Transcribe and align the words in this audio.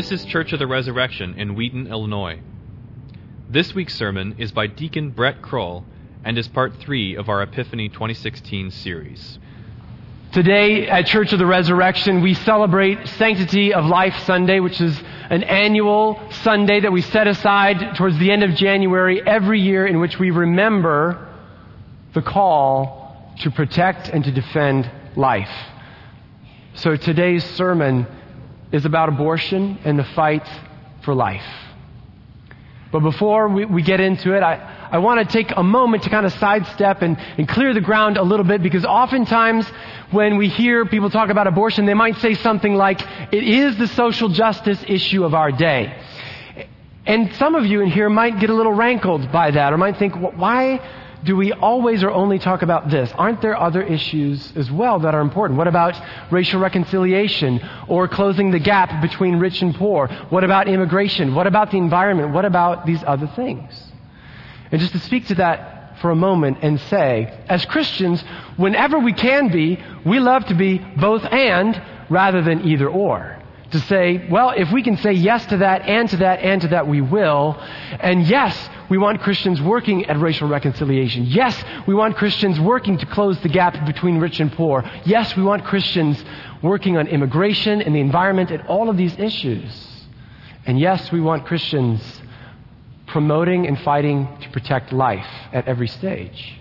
This 0.00 0.12
is 0.12 0.24
Church 0.24 0.54
of 0.54 0.58
the 0.58 0.66
Resurrection 0.66 1.34
in 1.38 1.54
Wheaton, 1.54 1.86
Illinois. 1.86 2.40
This 3.50 3.74
week's 3.74 3.94
sermon 3.94 4.36
is 4.38 4.50
by 4.50 4.66
Deacon 4.66 5.10
Brett 5.10 5.42
Kroll 5.42 5.84
and 6.24 6.38
is 6.38 6.48
part 6.48 6.74
three 6.76 7.16
of 7.16 7.28
our 7.28 7.42
Epiphany 7.42 7.90
2016 7.90 8.70
series. 8.70 9.38
Today 10.32 10.88
at 10.88 11.04
Church 11.04 11.34
of 11.34 11.38
the 11.38 11.44
Resurrection, 11.44 12.22
we 12.22 12.32
celebrate 12.32 13.08
Sanctity 13.08 13.74
of 13.74 13.84
Life 13.84 14.16
Sunday, 14.24 14.58
which 14.58 14.80
is 14.80 14.98
an 15.28 15.42
annual 15.42 16.18
Sunday 16.44 16.80
that 16.80 16.92
we 16.92 17.02
set 17.02 17.26
aside 17.26 17.94
towards 17.96 18.16
the 18.16 18.32
end 18.32 18.42
of 18.42 18.54
January 18.54 19.20
every 19.26 19.60
year 19.60 19.86
in 19.86 20.00
which 20.00 20.18
we 20.18 20.30
remember 20.30 21.28
the 22.14 22.22
call 22.22 23.34
to 23.40 23.50
protect 23.50 24.08
and 24.08 24.24
to 24.24 24.32
defend 24.32 24.90
life. 25.14 25.52
So 26.72 26.96
today's 26.96 27.44
sermon 27.44 28.06
is 28.72 28.84
about 28.84 29.08
abortion 29.08 29.78
and 29.84 29.98
the 29.98 30.04
fight 30.04 30.46
for 31.04 31.14
life. 31.14 31.44
But 32.92 33.00
before 33.00 33.48
we, 33.48 33.64
we 33.64 33.82
get 33.82 34.00
into 34.00 34.34
it, 34.34 34.42
I, 34.42 34.88
I 34.90 34.98
want 34.98 35.26
to 35.26 35.32
take 35.32 35.52
a 35.56 35.62
moment 35.62 36.02
to 36.04 36.10
kind 36.10 36.26
of 36.26 36.32
sidestep 36.34 37.02
and, 37.02 37.16
and 37.38 37.48
clear 37.48 37.72
the 37.72 37.80
ground 37.80 38.16
a 38.16 38.22
little 38.22 38.44
bit 38.44 38.62
because 38.62 38.84
oftentimes 38.84 39.68
when 40.10 40.36
we 40.36 40.48
hear 40.48 40.84
people 40.84 41.08
talk 41.08 41.30
about 41.30 41.46
abortion, 41.46 41.86
they 41.86 41.94
might 41.94 42.16
say 42.16 42.34
something 42.34 42.74
like, 42.74 43.00
it 43.32 43.44
is 43.44 43.76
the 43.78 43.86
social 43.86 44.28
justice 44.28 44.82
issue 44.88 45.24
of 45.24 45.34
our 45.34 45.52
day. 45.52 45.96
And 47.06 47.32
some 47.36 47.54
of 47.54 47.64
you 47.64 47.80
in 47.80 47.90
here 47.90 48.10
might 48.10 48.40
get 48.40 48.50
a 48.50 48.54
little 48.54 48.72
rankled 48.72 49.30
by 49.30 49.52
that 49.52 49.72
or 49.72 49.78
might 49.78 49.96
think, 49.96 50.14
why 50.14 50.80
do 51.24 51.36
we 51.36 51.52
always 51.52 52.02
or 52.02 52.10
only 52.10 52.38
talk 52.38 52.62
about 52.62 52.88
this? 52.90 53.12
Aren't 53.12 53.42
there 53.42 53.58
other 53.58 53.82
issues 53.82 54.52
as 54.56 54.70
well 54.70 55.00
that 55.00 55.14
are 55.14 55.20
important? 55.20 55.58
What 55.58 55.68
about 55.68 56.00
racial 56.30 56.60
reconciliation 56.60 57.60
or 57.88 58.08
closing 58.08 58.50
the 58.50 58.58
gap 58.58 59.02
between 59.02 59.36
rich 59.36 59.60
and 59.62 59.74
poor? 59.74 60.08
What 60.30 60.44
about 60.44 60.68
immigration? 60.68 61.34
What 61.34 61.46
about 61.46 61.70
the 61.70 61.76
environment? 61.76 62.32
What 62.32 62.44
about 62.44 62.86
these 62.86 63.02
other 63.06 63.26
things? 63.28 63.92
And 64.72 64.80
just 64.80 64.92
to 64.92 65.00
speak 65.00 65.26
to 65.26 65.34
that 65.36 65.98
for 66.00 66.10
a 66.10 66.16
moment 66.16 66.58
and 66.62 66.80
say, 66.80 67.38
as 67.48 67.64
Christians, 67.66 68.22
whenever 68.56 68.98
we 68.98 69.12
can 69.12 69.48
be, 69.48 69.78
we 70.06 70.20
love 70.20 70.46
to 70.46 70.54
be 70.54 70.78
both 70.78 71.24
and 71.24 71.80
rather 72.08 72.40
than 72.42 72.66
either 72.66 72.88
or 72.88 73.39
to 73.70 73.78
say, 73.80 74.26
well, 74.28 74.50
if 74.50 74.70
we 74.72 74.82
can 74.82 74.96
say 74.96 75.12
yes 75.12 75.46
to 75.46 75.58
that 75.58 75.82
and 75.82 76.08
to 76.08 76.16
that 76.18 76.40
and 76.40 76.60
to 76.62 76.68
that, 76.68 76.88
we 76.88 77.00
will. 77.00 77.56
And 78.00 78.26
yes, 78.26 78.68
we 78.88 78.98
want 78.98 79.20
Christians 79.20 79.62
working 79.62 80.06
at 80.06 80.18
racial 80.18 80.48
reconciliation. 80.48 81.26
Yes, 81.26 81.62
we 81.86 81.94
want 81.94 82.16
Christians 82.16 82.58
working 82.58 82.98
to 82.98 83.06
close 83.06 83.38
the 83.40 83.48
gap 83.48 83.86
between 83.86 84.18
rich 84.18 84.40
and 84.40 84.52
poor. 84.52 84.82
Yes, 85.04 85.36
we 85.36 85.44
want 85.44 85.64
Christians 85.64 86.22
working 86.62 86.96
on 86.96 87.06
immigration 87.06 87.80
and 87.80 87.94
the 87.94 88.00
environment 88.00 88.50
and 88.50 88.62
all 88.62 88.90
of 88.90 88.96
these 88.96 89.16
issues. 89.18 89.70
And 90.66 90.78
yes, 90.78 91.12
we 91.12 91.20
want 91.20 91.46
Christians 91.46 92.02
promoting 93.06 93.66
and 93.66 93.80
fighting 93.80 94.28
to 94.40 94.50
protect 94.50 94.92
life 94.92 95.26
at 95.52 95.66
every 95.68 95.88
stage. 95.88 96.59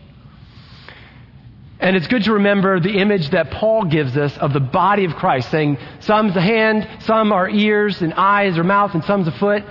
And 1.80 1.96
it's 1.96 2.08
good 2.08 2.26
to 2.26 2.34
remember 2.34 2.80
the 2.80 2.98
image 2.98 3.30
that 3.30 3.52
Paul 3.52 3.86
gives 3.86 4.18
us 4.18 4.38
of 4.38 4.52
the 4.52 4.60
body 4.60 5.06
of 5.06 5.16
Christ, 5.16 5.50
saying 5.50 5.78
some's 6.02 6.36
a 6.36 6.42
hand, 6.42 6.88
some 7.04 7.32
are 7.32 7.50
ears 7.50 8.02
and 8.02 8.14
eyes 8.14 8.58
or 8.58 8.66
mouth, 8.66 8.94
and 8.94 9.04
some's 9.06 9.28
a 9.28 9.32
foot. 9.32 9.64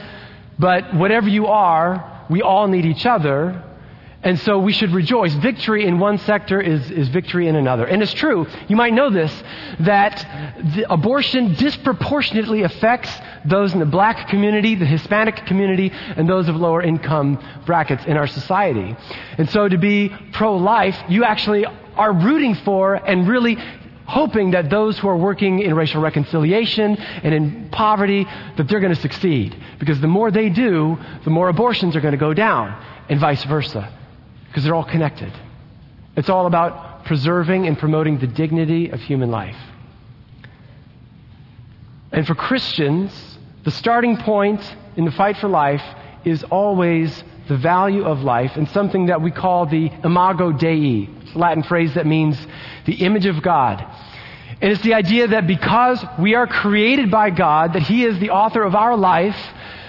But 0.58 0.94
whatever 0.94 1.28
you 1.28 1.46
are, 1.48 2.26
we 2.30 2.40
all 2.40 2.66
need 2.66 2.86
each 2.86 3.04
other. 3.04 3.62
And 4.20 4.38
so 4.40 4.58
we 4.58 4.72
should 4.72 4.90
rejoice. 4.90 5.32
Victory 5.34 5.86
in 5.86 6.00
one 6.00 6.18
sector 6.18 6.60
is, 6.60 6.90
is 6.90 7.08
victory 7.08 7.46
in 7.46 7.54
another. 7.54 7.84
And 7.84 8.02
it's 8.02 8.12
true, 8.12 8.48
you 8.66 8.74
might 8.74 8.92
know 8.92 9.10
this, 9.10 9.32
that 9.80 10.26
abortion 10.90 11.54
disproportionately 11.54 12.62
affects 12.62 13.12
those 13.44 13.72
in 13.74 13.78
the 13.78 13.86
black 13.86 14.28
community, 14.28 14.74
the 14.74 14.86
Hispanic 14.86 15.36
community, 15.46 15.92
and 15.92 16.28
those 16.28 16.48
of 16.48 16.56
lower 16.56 16.82
income 16.82 17.38
brackets 17.64 18.04
in 18.06 18.16
our 18.16 18.26
society. 18.26 18.96
And 19.36 19.48
so 19.50 19.68
to 19.68 19.78
be 19.78 20.12
pro-life, 20.32 20.96
you 21.08 21.22
actually 21.22 21.64
are 21.98 22.12
rooting 22.12 22.54
for 22.54 22.94
and 22.94 23.28
really 23.28 23.56
hoping 24.06 24.52
that 24.52 24.70
those 24.70 24.98
who 24.98 25.06
are 25.08 25.16
working 25.16 25.58
in 25.58 25.74
racial 25.74 26.00
reconciliation 26.00 26.96
and 26.96 27.34
in 27.34 27.68
poverty, 27.70 28.26
that 28.56 28.66
they're 28.66 28.80
going 28.80 28.94
to 28.94 29.00
succeed. 29.00 29.54
Because 29.78 30.00
the 30.00 30.08
more 30.08 30.30
they 30.30 30.48
do, 30.48 30.96
the 31.24 31.30
more 31.30 31.50
abortions 31.50 31.94
are 31.94 32.00
going 32.00 32.12
to 32.12 32.18
go 32.18 32.32
down, 32.32 32.82
and 33.10 33.20
vice 33.20 33.44
versa. 33.44 33.92
Because 34.48 34.64
they're 34.64 34.74
all 34.74 34.84
connected. 34.84 35.32
It's 36.16 36.30
all 36.30 36.46
about 36.46 37.04
preserving 37.04 37.66
and 37.66 37.78
promoting 37.78 38.18
the 38.18 38.26
dignity 38.26 38.88
of 38.88 39.00
human 39.00 39.30
life. 39.30 39.58
And 42.10 42.26
for 42.26 42.34
Christians, 42.34 43.38
the 43.64 43.70
starting 43.70 44.16
point 44.16 44.60
in 44.96 45.04
the 45.04 45.10
fight 45.10 45.36
for 45.36 45.48
life 45.48 45.82
is 46.24 46.44
always 46.44 47.22
the 47.48 47.56
value 47.56 48.04
of 48.04 48.22
life 48.22 48.56
and 48.56 48.68
something 48.70 49.06
that 49.06 49.22
we 49.22 49.30
call 49.30 49.66
the 49.66 49.90
imago 50.04 50.52
Dei. 50.52 51.08
It's 51.22 51.34
a 51.34 51.38
Latin 51.38 51.62
phrase 51.62 51.94
that 51.94 52.06
means 52.06 52.38
the 52.86 52.94
image 52.94 53.26
of 53.26 53.42
God. 53.42 53.84
And 54.60 54.72
it's 54.72 54.82
the 54.82 54.94
idea 54.94 55.28
that 55.28 55.46
because 55.46 56.04
we 56.18 56.34
are 56.34 56.46
created 56.46 57.10
by 57.10 57.30
God, 57.30 57.74
that 57.74 57.82
He 57.82 58.04
is 58.04 58.18
the 58.18 58.30
author 58.30 58.62
of 58.62 58.74
our 58.74 58.96
life, 58.96 59.36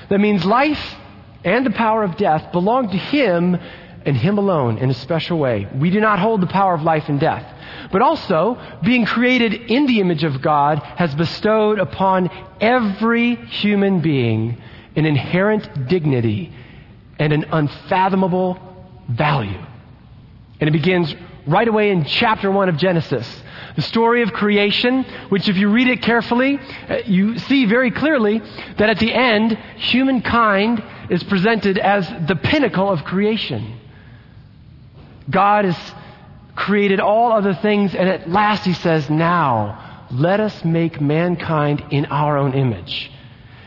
that 0.09 0.20
means 0.20 0.46
life 0.46 0.96
and 1.44 1.66
the 1.66 1.72
power 1.72 2.03
of 2.03 2.18
death 2.18 2.52
belong 2.52 2.90
to 2.90 2.97
Him 2.97 3.58
and 4.06 4.16
Him 4.16 4.38
alone 4.38 4.78
in 4.78 4.90
a 4.90 4.94
special 4.94 5.40
way. 5.40 5.68
We 5.76 5.90
do 5.90 6.00
not 6.00 6.20
hold 6.20 6.41
the 6.41 6.47
power 6.47 6.74
of 6.74 6.84
life 6.84 7.09
and 7.09 7.20
death. 7.20 7.46
But 7.91 8.02
also, 8.02 8.62
being 8.84 9.06
created 9.06 9.53
in 9.53 9.88
the 9.88 10.00
image 10.00 10.24
of 10.24 10.41
God 10.41 10.80
has 10.80 11.16
bestowed 11.16 11.80
upon 11.80 12.30
every 12.62 13.36
human 13.36 14.02
being 14.02 14.62
an 14.96 15.06
inherent 15.06 15.88
dignity 15.88 16.53
and 17.19 17.34
an 17.34 17.46
unfathomable 17.52 18.57
value. 19.09 19.62
And 20.59 20.68
it 20.68 20.72
begins 20.72 21.13
right 21.46 21.68
away 21.68 21.91
in 21.91 22.06
chapter 22.06 22.50
1 22.50 22.69
of 22.69 22.78
Genesis. 22.78 23.28
The 23.75 23.81
story 23.81 24.24
of 24.24 24.34
creation, 24.34 25.03
which 25.29 25.47
if 25.47 25.58
you 25.58 25.69
read 25.69 25.88
it 25.88 26.02
carefully, 26.02 26.59
uh, 26.90 26.97
you 27.06 27.38
see 27.38 27.66
very 27.66 27.91
clearly 27.91 28.40
that 28.78 28.90
at 28.90 29.00
the 29.00 29.13
end, 29.13 29.58
humankind 29.78 30.84
is 31.09 31.24
presented 31.24 31.78
as 31.78 32.08
the 32.28 32.35
pinnacle 32.35 32.90
of 32.90 33.03
creation. 33.03 33.79
God 35.29 35.66
has 35.66 35.96
created 36.56 37.00
all 37.00 37.31
other 37.31 37.53
things, 37.53 37.96
and 37.96 38.09
at 38.09 38.29
last 38.29 38.66
he 38.66 38.74
says, 38.74 39.09
Now, 39.09 40.08
let 40.12 40.40
us 40.40 40.66
make 40.66 41.00
mankind 41.00 41.84
in 41.91 42.06
our 42.08 42.38
own 42.38 42.53
image. 42.53 43.12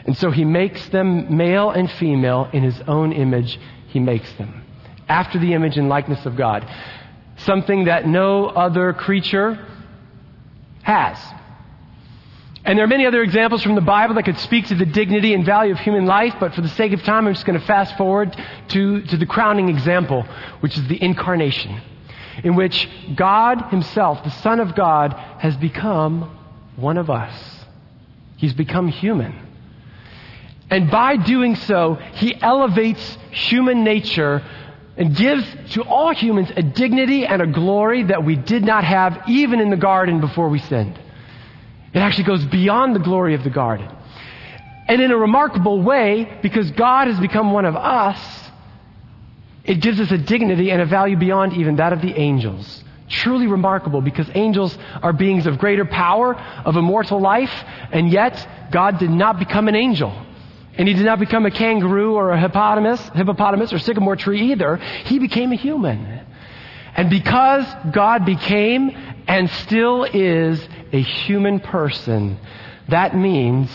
And 0.04 0.16
so 0.16 0.30
he 0.30 0.44
makes 0.44 0.88
them 0.88 1.36
male 1.36 1.70
and 1.70 1.90
female 1.92 2.48
in 2.52 2.62
his 2.62 2.80
own 2.82 3.12
image, 3.12 3.58
he 3.88 4.00
makes 4.00 4.32
them. 4.34 4.64
After 5.08 5.38
the 5.38 5.54
image 5.54 5.76
and 5.76 5.88
likeness 5.88 6.24
of 6.26 6.36
God. 6.36 6.68
Something 7.36 7.84
that 7.84 8.06
no 8.06 8.46
other 8.46 8.92
creature 8.92 9.58
has. 10.82 11.18
And 12.64 12.78
there 12.78 12.84
are 12.84 12.88
many 12.88 13.06
other 13.06 13.22
examples 13.22 13.62
from 13.62 13.74
the 13.74 13.80
Bible 13.80 14.14
that 14.14 14.24
could 14.24 14.38
speak 14.38 14.66
to 14.68 14.76
the 14.76 14.86
dignity 14.86 15.34
and 15.34 15.44
value 15.44 15.72
of 15.72 15.80
human 15.80 16.06
life, 16.06 16.34
but 16.38 16.54
for 16.54 16.60
the 16.60 16.68
sake 16.68 16.92
of 16.92 17.02
time, 17.02 17.26
I'm 17.26 17.34
just 17.34 17.44
going 17.44 17.58
to 17.58 17.66
fast 17.66 17.96
forward 17.96 18.36
to, 18.68 19.02
to 19.02 19.16
the 19.16 19.26
crowning 19.26 19.68
example, 19.68 20.24
which 20.60 20.78
is 20.78 20.86
the 20.86 21.02
incarnation, 21.02 21.80
in 22.44 22.54
which 22.54 22.88
God 23.16 23.70
Himself, 23.70 24.22
the 24.22 24.30
Son 24.30 24.60
of 24.60 24.76
God, 24.76 25.12
has 25.38 25.56
become 25.56 26.38
one 26.76 26.98
of 26.98 27.10
us. 27.10 27.34
He's 28.36 28.52
become 28.52 28.86
human. 28.88 29.51
And 30.72 30.91
by 30.91 31.19
doing 31.19 31.55
so, 31.55 31.97
He 32.15 32.34
elevates 32.41 33.19
human 33.31 33.84
nature 33.84 34.43
and 34.97 35.15
gives 35.15 35.47
to 35.72 35.83
all 35.83 36.15
humans 36.15 36.50
a 36.56 36.62
dignity 36.62 37.27
and 37.27 37.43
a 37.43 37.47
glory 37.47 38.04
that 38.04 38.24
we 38.24 38.36
did 38.36 38.65
not 38.65 38.83
have 38.83 39.24
even 39.28 39.60
in 39.60 39.69
the 39.69 39.77
garden 39.77 40.22
before 40.22 40.48
we 40.48 40.60
sinned. 40.60 40.98
It 41.92 41.98
actually 41.98 42.24
goes 42.24 42.47
beyond 42.47 42.97
the 42.97 43.01
glory 43.01 43.34
of 43.34 43.45
the 43.45 43.51
garden. 43.51 43.95
And 44.89 45.03
in 45.03 45.10
a 45.10 45.16
remarkable 45.16 45.83
way, 45.83 46.39
because 46.41 46.71
God 46.71 47.07
has 47.07 47.21
become 47.21 47.53
one 47.53 47.66
of 47.66 47.77
us, 47.77 48.18
it 49.65 49.75
gives 49.75 50.01
us 50.01 50.10
a 50.10 50.16
dignity 50.16 50.71
and 50.71 50.80
a 50.80 50.86
value 50.86 51.18
beyond 51.18 51.53
even 51.53 51.77
that 51.77 51.92
of 51.92 52.01
the 52.01 52.15
angels. 52.18 52.83
Truly 53.10 53.47
remarkable 53.47 54.01
because 54.01 54.27
angels 54.34 54.78
are 55.03 55.13
beings 55.13 55.47
of 55.47 55.59
greater 55.59 55.84
power, 55.84 56.34
of 56.34 56.77
immortal 56.77 57.21
life, 57.21 57.53
and 57.92 58.10
yet 58.10 58.71
God 58.72 58.98
did 58.98 59.10
not 59.10 59.39
become 59.39 59.68
an 59.68 59.75
angel. 59.75 60.28
And 60.78 60.89
he 60.89 60.95
did 60.95 61.04
not 61.04 61.19
become 61.19 61.45
a 61.45 61.51
kangaroo 61.51 62.15
or 62.15 62.30
a 62.30 62.41
hippopotamus, 62.41 63.01
hippopotamus 63.15 63.72
or 63.72 63.78
sycamore 63.78 64.16
tree 64.16 64.53
either. 64.53 64.77
He 64.77 65.19
became 65.19 65.53
a 65.53 65.57
human. 65.57 66.27
And 66.95 67.10
because 67.10 67.66
God 67.92 68.24
became 68.24 68.91
and 69.27 69.51
still 69.51 70.04
is 70.04 70.66
a 70.92 71.01
human 71.01 71.60
person, 71.60 72.39
that 72.89 73.16
means 73.16 73.71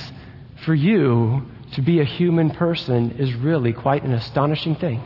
for 0.65 0.73
you 0.73 1.43
to 1.73 1.81
be 1.81 1.99
a 1.99 2.03
human 2.03 2.49
person 2.51 3.11
is 3.19 3.33
really 3.35 3.73
quite 3.73 4.03
an 4.03 4.13
astonishing 4.13 4.75
thing. 4.75 5.03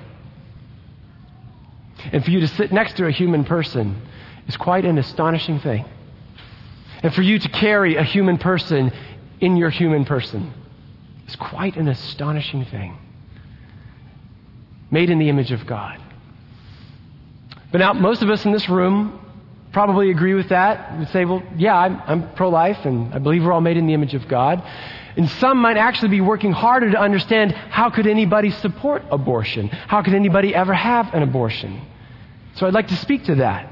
And 2.12 2.24
for 2.24 2.32
you 2.32 2.40
to 2.40 2.48
sit 2.48 2.72
next 2.72 2.98
to 2.98 3.06
a 3.06 3.12
human 3.12 3.44
person 3.44 4.02
is 4.48 4.56
quite 4.58 4.86
an 4.86 4.98
astonishing 4.98 5.60
thing. 5.60 5.86
And 7.04 7.14
for 7.14 7.22
you 7.22 7.38
to 7.38 7.50
carry 7.50 7.98
a 7.98 8.04
human 8.04 8.38
person 8.38 8.92
in 9.40 9.58
your 9.58 9.70
human 9.70 10.06
person 10.06 10.54
is 11.32 11.36
quite 11.38 11.78
an 11.78 11.88
astonishing 11.88 12.66
thing. 12.66 12.98
Made 14.90 15.10
in 15.10 15.20
the 15.20 15.30
image 15.30 15.52
of 15.52 15.66
God. 15.66 16.00
But 17.72 17.78
now, 17.80 17.94
most 17.94 18.22
of 18.22 18.30
us 18.30 18.46
in 18.46 18.52
this 18.52 18.68
room 18.68 19.18
probably 19.72 20.12
agree 20.12 20.34
with 20.34 20.50
that. 20.50 20.98
Would 21.00 21.08
say, 21.10 21.24
well, 21.24 21.42
yeah, 21.56 21.76
I'm, 21.76 22.02
I'm 22.06 22.34
pro 22.34 22.50
life 22.50 22.86
and 22.86 23.14
I 23.14 23.20
believe 23.20 23.44
we're 23.44 23.54
all 23.54 23.62
made 23.62 23.78
in 23.78 23.88
the 23.88 23.94
image 23.94 24.14
of 24.14 24.28
God. 24.28 24.62
And 25.16 25.30
some 25.30 25.58
might 25.58 25.78
actually 25.78 26.10
be 26.10 26.22
working 26.22 26.52
harder 26.52 26.92
to 26.92 27.00
understand 27.00 27.54
how 27.54 27.90
could 27.90 28.08
anybody 28.08 28.52
support 28.52 29.04
abortion? 29.10 29.70
How 29.70 30.04
could 30.04 30.14
anybody 30.14 30.54
ever 30.54 30.74
have 30.74 31.14
an 31.14 31.24
abortion? 31.24 31.82
So 32.56 32.68
I'd 32.68 32.74
like 32.74 32.90
to 32.90 32.98
speak 32.98 33.26
to 33.26 33.36
that 33.36 33.72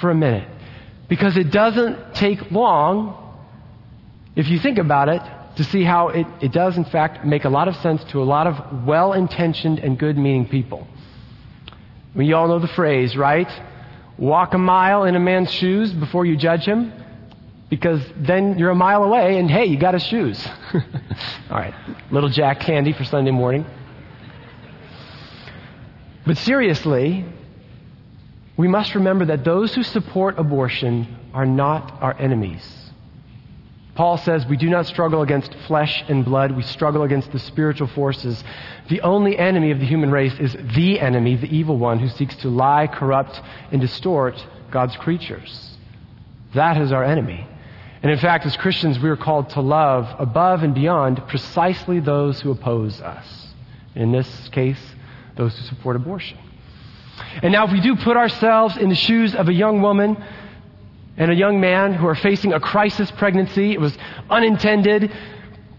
for 0.00 0.10
a 0.10 0.14
minute. 0.14 0.48
Because 1.08 1.36
it 1.36 1.50
doesn't 1.50 2.14
take 2.14 2.52
long, 2.52 3.18
if 4.36 4.48
you 4.48 4.60
think 4.60 4.78
about 4.78 5.08
it, 5.08 5.22
to 5.56 5.64
see 5.64 5.84
how 5.84 6.08
it, 6.08 6.26
it 6.40 6.52
does, 6.52 6.76
in 6.76 6.84
fact, 6.84 7.24
make 7.24 7.44
a 7.44 7.48
lot 7.48 7.68
of 7.68 7.76
sense 7.76 8.02
to 8.04 8.22
a 8.22 8.24
lot 8.24 8.46
of 8.46 8.84
well 8.86 9.12
intentioned 9.12 9.78
and 9.78 9.98
good 9.98 10.16
meaning 10.16 10.48
people. 10.48 10.86
You 12.14 12.36
all 12.36 12.48
know 12.48 12.58
the 12.58 12.68
phrase, 12.68 13.16
right? 13.16 13.48
Walk 14.18 14.54
a 14.54 14.58
mile 14.58 15.04
in 15.04 15.16
a 15.16 15.20
man's 15.20 15.50
shoes 15.50 15.92
before 15.92 16.26
you 16.26 16.36
judge 16.36 16.64
him, 16.64 16.92
because 17.70 18.02
then 18.16 18.58
you're 18.58 18.70
a 18.70 18.74
mile 18.74 19.02
away 19.02 19.38
and 19.38 19.50
hey, 19.50 19.64
you 19.64 19.78
got 19.78 19.94
his 19.94 20.02
shoes. 20.02 20.46
all 20.74 20.80
right, 21.56 21.74
little 22.10 22.28
Jack 22.28 22.60
Handey 22.60 22.96
for 22.96 23.04
Sunday 23.04 23.30
morning. 23.30 23.64
But 26.26 26.36
seriously, 26.38 27.24
we 28.56 28.68
must 28.68 28.94
remember 28.94 29.24
that 29.26 29.44
those 29.44 29.74
who 29.74 29.82
support 29.82 30.38
abortion 30.38 31.16
are 31.34 31.46
not 31.46 32.02
our 32.02 32.16
enemies. 32.18 32.81
Paul 33.94 34.16
says 34.16 34.46
we 34.46 34.56
do 34.56 34.70
not 34.70 34.86
struggle 34.86 35.20
against 35.20 35.54
flesh 35.66 36.02
and 36.08 36.24
blood, 36.24 36.52
we 36.52 36.62
struggle 36.62 37.02
against 37.02 37.30
the 37.30 37.38
spiritual 37.38 37.88
forces. 37.88 38.42
The 38.88 39.02
only 39.02 39.38
enemy 39.38 39.70
of 39.70 39.80
the 39.80 39.86
human 39.86 40.10
race 40.10 40.32
is 40.38 40.56
the 40.74 40.98
enemy, 40.98 41.36
the 41.36 41.54
evil 41.54 41.76
one, 41.76 41.98
who 41.98 42.08
seeks 42.08 42.34
to 42.36 42.48
lie, 42.48 42.86
corrupt, 42.86 43.40
and 43.70 43.80
distort 43.80 44.44
God's 44.70 44.96
creatures. 44.96 45.76
That 46.54 46.80
is 46.80 46.90
our 46.90 47.04
enemy. 47.04 47.46
And 48.02 48.10
in 48.10 48.18
fact, 48.18 48.46
as 48.46 48.56
Christians, 48.56 48.98
we 48.98 49.10
are 49.10 49.16
called 49.16 49.50
to 49.50 49.60
love 49.60 50.08
above 50.18 50.62
and 50.62 50.74
beyond 50.74 51.28
precisely 51.28 52.00
those 52.00 52.40
who 52.40 52.50
oppose 52.50 53.00
us. 53.00 53.48
In 53.94 54.10
this 54.10 54.48
case, 54.48 54.80
those 55.36 55.56
who 55.56 55.64
support 55.66 55.96
abortion. 55.96 56.38
And 57.42 57.52
now, 57.52 57.66
if 57.66 57.72
we 57.72 57.80
do 57.80 57.94
put 57.94 58.16
ourselves 58.16 58.76
in 58.76 58.88
the 58.88 58.94
shoes 58.94 59.34
of 59.34 59.48
a 59.48 59.52
young 59.52 59.82
woman 59.82 60.16
and 61.16 61.30
a 61.30 61.34
young 61.34 61.60
man 61.60 61.94
who 61.94 62.06
are 62.06 62.14
facing 62.14 62.52
a 62.52 62.60
crisis 62.60 63.10
pregnancy. 63.12 63.72
It 63.72 63.80
was 63.80 63.96
unintended. 64.30 65.12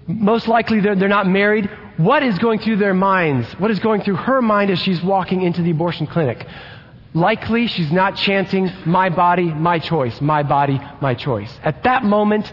Most 0.07 0.47
likely 0.47 0.80
they're, 0.80 0.95
they're 0.95 1.09
not 1.09 1.27
married. 1.27 1.69
What 1.97 2.24
is 2.24 2.38
going 2.39 2.59
through 2.59 2.77
their 2.77 2.94
minds? 2.94 3.51
What 3.59 3.71
is 3.71 3.80
going 3.80 4.01
through 4.01 4.15
her 4.15 4.41
mind 4.41 4.71
as 4.71 4.80
she's 4.80 5.01
walking 5.01 5.41
into 5.41 5.62
the 5.62 5.71
abortion 5.71 6.07
clinic? 6.07 6.45
Likely 7.13 7.68
she's 7.68 7.91
not 7.91 8.15
chanting, 8.15 8.71
my 8.85 9.09
body, 9.09 9.45
my 9.45 9.77
choice, 9.77 10.19
my 10.19 10.41
body, 10.41 10.81
my 11.01 11.13
choice. 11.13 11.51
At 11.63 11.83
that 11.83 12.03
moment, 12.03 12.51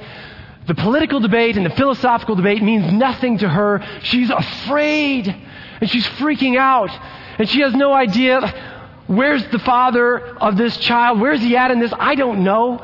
the 0.66 0.74
political 0.74 1.20
debate 1.20 1.56
and 1.56 1.64
the 1.64 1.70
philosophical 1.70 2.36
debate 2.36 2.62
means 2.62 2.92
nothing 2.92 3.38
to 3.38 3.48
her. 3.48 3.82
She's 4.02 4.30
afraid 4.30 5.34
and 5.80 5.88
she's 5.88 6.06
freaking 6.06 6.58
out 6.58 6.90
and 7.38 7.48
she 7.48 7.62
has 7.62 7.74
no 7.74 7.94
idea 7.94 8.38
Where's 9.10 9.44
the 9.48 9.58
father 9.58 10.20
of 10.36 10.56
this 10.56 10.76
child? 10.76 11.20
Where's 11.20 11.40
he 11.40 11.56
at 11.56 11.72
in 11.72 11.80
this? 11.80 11.92
I 11.98 12.14
don't 12.14 12.44
know. 12.44 12.80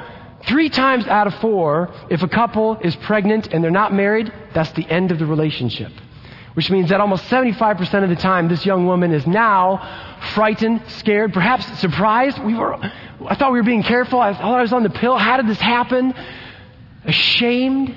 Three 0.49 0.69
times 0.69 1.07
out 1.07 1.29
of 1.29 1.37
four, 1.37 1.95
if 2.11 2.21
a 2.25 2.27
couple 2.27 2.79
is 2.79 2.97
pregnant 2.97 3.53
and 3.53 3.63
they're 3.63 3.71
not 3.71 3.95
married, 3.95 4.33
that's 4.53 4.73
the 4.73 4.85
end 4.91 5.13
of 5.13 5.21
the 5.21 5.27
relationship. 5.27 5.93
Which 6.55 6.69
means 6.69 6.89
that 6.89 7.01
almost 7.01 7.27
75% 7.27 8.03
of 8.03 8.09
the 8.09 8.17
time, 8.17 8.49
this 8.49 8.67
young 8.67 8.87
woman 8.87 9.13
is 9.13 9.25
now 9.25 10.19
frightened, 10.35 10.83
scared, 10.89 11.33
perhaps 11.33 11.65
surprised. 11.79 12.43
We 12.43 12.55
were, 12.55 12.75
I 12.75 13.37
thought 13.37 13.53
we 13.53 13.61
were 13.61 13.65
being 13.65 13.85
careful. 13.85 14.19
I 14.19 14.33
thought 14.33 14.59
I 14.59 14.63
was 14.63 14.73
on 14.73 14.83
the 14.83 14.91
pill. 14.91 15.17
How 15.17 15.37
did 15.37 15.47
this 15.47 15.61
happen? 15.61 16.13
Ashamed 17.05 17.97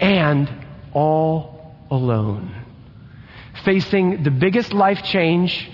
and 0.00 0.52
all 0.92 1.74
alone. 1.90 2.54
Facing 3.64 4.22
the 4.22 4.30
biggest 4.30 4.74
life 4.74 5.02
change 5.04 5.70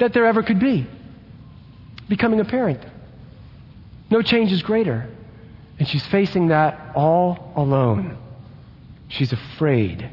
that 0.00 0.12
there 0.12 0.26
ever 0.26 0.42
could 0.42 0.60
be 0.60 0.86
becoming 2.08 2.40
a 2.40 2.44
parent. 2.44 2.84
No 4.10 4.22
change 4.22 4.52
is 4.52 4.62
greater. 4.62 5.08
And 5.78 5.88
she's 5.88 6.06
facing 6.06 6.48
that 6.48 6.92
all 6.94 7.52
alone. 7.56 8.16
She's 9.08 9.32
afraid. 9.32 10.08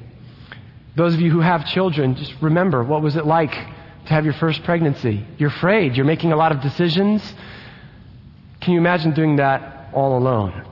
Those 0.95 1.13
of 1.13 1.21
you 1.21 1.31
who 1.31 1.39
have 1.39 1.67
children, 1.67 2.15
just 2.15 2.33
remember 2.41 2.83
what 2.83 3.01
was 3.01 3.15
it 3.15 3.25
like 3.25 3.51
to 3.51 4.13
have 4.13 4.25
your 4.25 4.33
first 4.33 4.63
pregnancy? 4.63 5.25
You're 5.37 5.49
afraid. 5.49 5.95
You're 5.95 6.05
making 6.05 6.31
a 6.31 6.35
lot 6.35 6.51
of 6.51 6.61
decisions. 6.61 7.21
Can 8.59 8.73
you 8.73 8.79
imagine 8.79 9.13
doing 9.13 9.37
that 9.37 9.89
all 9.93 10.17
alone? 10.17 10.67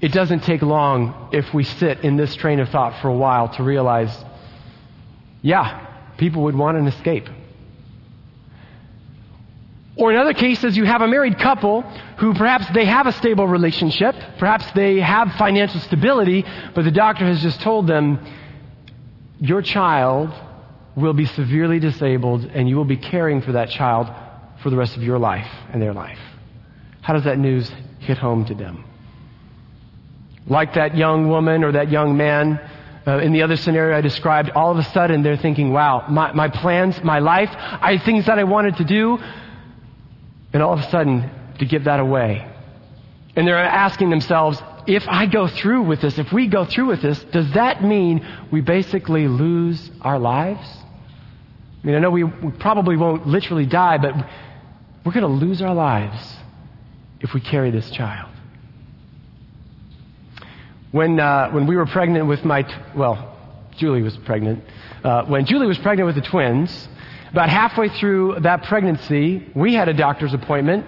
It 0.00 0.12
doesn't 0.12 0.40
take 0.40 0.62
long 0.62 1.28
if 1.32 1.52
we 1.54 1.62
sit 1.62 2.00
in 2.00 2.16
this 2.16 2.34
train 2.34 2.58
of 2.58 2.68
thought 2.70 3.00
for 3.00 3.08
a 3.08 3.14
while 3.14 3.48
to 3.50 3.62
realize, 3.62 4.12
yeah, 5.42 5.86
people 6.16 6.42
would 6.44 6.56
want 6.56 6.76
an 6.76 6.88
escape. 6.88 7.28
Or 9.96 10.10
in 10.10 10.18
other 10.18 10.32
cases, 10.32 10.76
you 10.76 10.84
have 10.84 11.02
a 11.02 11.06
married 11.06 11.38
couple 11.38 11.82
who 12.18 12.32
perhaps 12.34 12.66
they 12.72 12.86
have 12.86 13.06
a 13.06 13.12
stable 13.12 13.46
relationship, 13.46 14.14
perhaps 14.38 14.70
they 14.72 15.00
have 15.00 15.32
financial 15.34 15.80
stability, 15.80 16.44
but 16.74 16.84
the 16.84 16.90
doctor 16.90 17.26
has 17.26 17.42
just 17.42 17.60
told 17.60 17.86
them, 17.86 18.18
your 19.38 19.60
child 19.60 20.32
will 20.96 21.12
be 21.12 21.26
severely 21.26 21.78
disabled 21.78 22.44
and 22.44 22.68
you 22.68 22.76
will 22.76 22.84
be 22.84 22.96
caring 22.96 23.42
for 23.42 23.52
that 23.52 23.68
child 23.70 24.08
for 24.62 24.70
the 24.70 24.76
rest 24.76 24.96
of 24.96 25.02
your 25.02 25.18
life 25.18 25.48
and 25.72 25.82
their 25.82 25.92
life. 25.92 26.18
How 27.02 27.12
does 27.12 27.24
that 27.24 27.38
news 27.38 27.70
hit 27.98 28.16
home 28.16 28.44
to 28.46 28.54
them? 28.54 28.84
Like 30.46 30.74
that 30.74 30.96
young 30.96 31.28
woman 31.28 31.64
or 31.64 31.72
that 31.72 31.90
young 31.90 32.16
man 32.16 32.60
uh, 33.06 33.18
in 33.18 33.32
the 33.32 33.42
other 33.42 33.56
scenario 33.56 33.96
I 33.96 34.00
described, 34.00 34.50
all 34.50 34.70
of 34.70 34.78
a 34.78 34.84
sudden 34.84 35.22
they're 35.22 35.36
thinking, 35.36 35.72
wow, 35.72 36.06
my, 36.08 36.32
my 36.32 36.48
plans, 36.48 37.02
my 37.02 37.18
life, 37.18 37.50
I 37.52 37.98
things 37.98 38.26
that 38.26 38.38
I 38.38 38.44
wanted 38.44 38.76
to 38.76 38.84
do, 38.84 39.18
and 40.52 40.62
all 40.62 40.72
of 40.72 40.80
a 40.80 40.90
sudden 40.90 41.30
to 41.58 41.64
give 41.64 41.84
that 41.84 42.00
away. 42.00 42.48
And 43.36 43.46
they're 43.46 43.56
asking 43.56 44.10
themselves, 44.10 44.60
if 44.86 45.06
I 45.08 45.26
go 45.26 45.46
through 45.46 45.82
with 45.82 46.00
this, 46.00 46.18
if 46.18 46.32
we 46.32 46.48
go 46.48 46.64
through 46.64 46.86
with 46.86 47.02
this, 47.02 47.22
does 47.24 47.50
that 47.52 47.82
mean 47.82 48.26
we 48.50 48.60
basically 48.60 49.28
lose 49.28 49.90
our 50.00 50.18
lives? 50.18 50.66
I 51.82 51.86
mean, 51.86 51.96
I 51.96 51.98
know 51.98 52.10
we, 52.10 52.24
we 52.24 52.50
probably 52.52 52.96
won't 52.96 53.26
literally 53.26 53.66
die, 53.66 53.98
but 53.98 54.14
we're 55.04 55.12
going 55.12 55.22
to 55.22 55.46
lose 55.46 55.62
our 55.62 55.74
lives 55.74 56.36
if 57.20 57.32
we 57.32 57.40
carry 57.40 57.70
this 57.70 57.90
child. 57.90 58.30
When, 60.90 61.18
uh, 61.18 61.50
when 61.50 61.66
we 61.66 61.76
were 61.76 61.86
pregnant 61.86 62.26
with 62.26 62.44
my, 62.44 62.62
t- 62.62 62.74
well, 62.94 63.36
Julie 63.76 64.02
was 64.02 64.16
pregnant. 64.18 64.62
Uh, 65.02 65.24
when 65.24 65.46
Julie 65.46 65.66
was 65.66 65.78
pregnant 65.78 66.06
with 66.06 66.16
the 66.16 66.28
twins, 66.28 66.88
about 67.32 67.48
halfway 67.48 67.88
through 67.88 68.40
that 68.40 68.64
pregnancy, 68.64 69.50
we 69.54 69.72
had 69.72 69.88
a 69.88 69.94
doctor's 69.94 70.34
appointment 70.34 70.84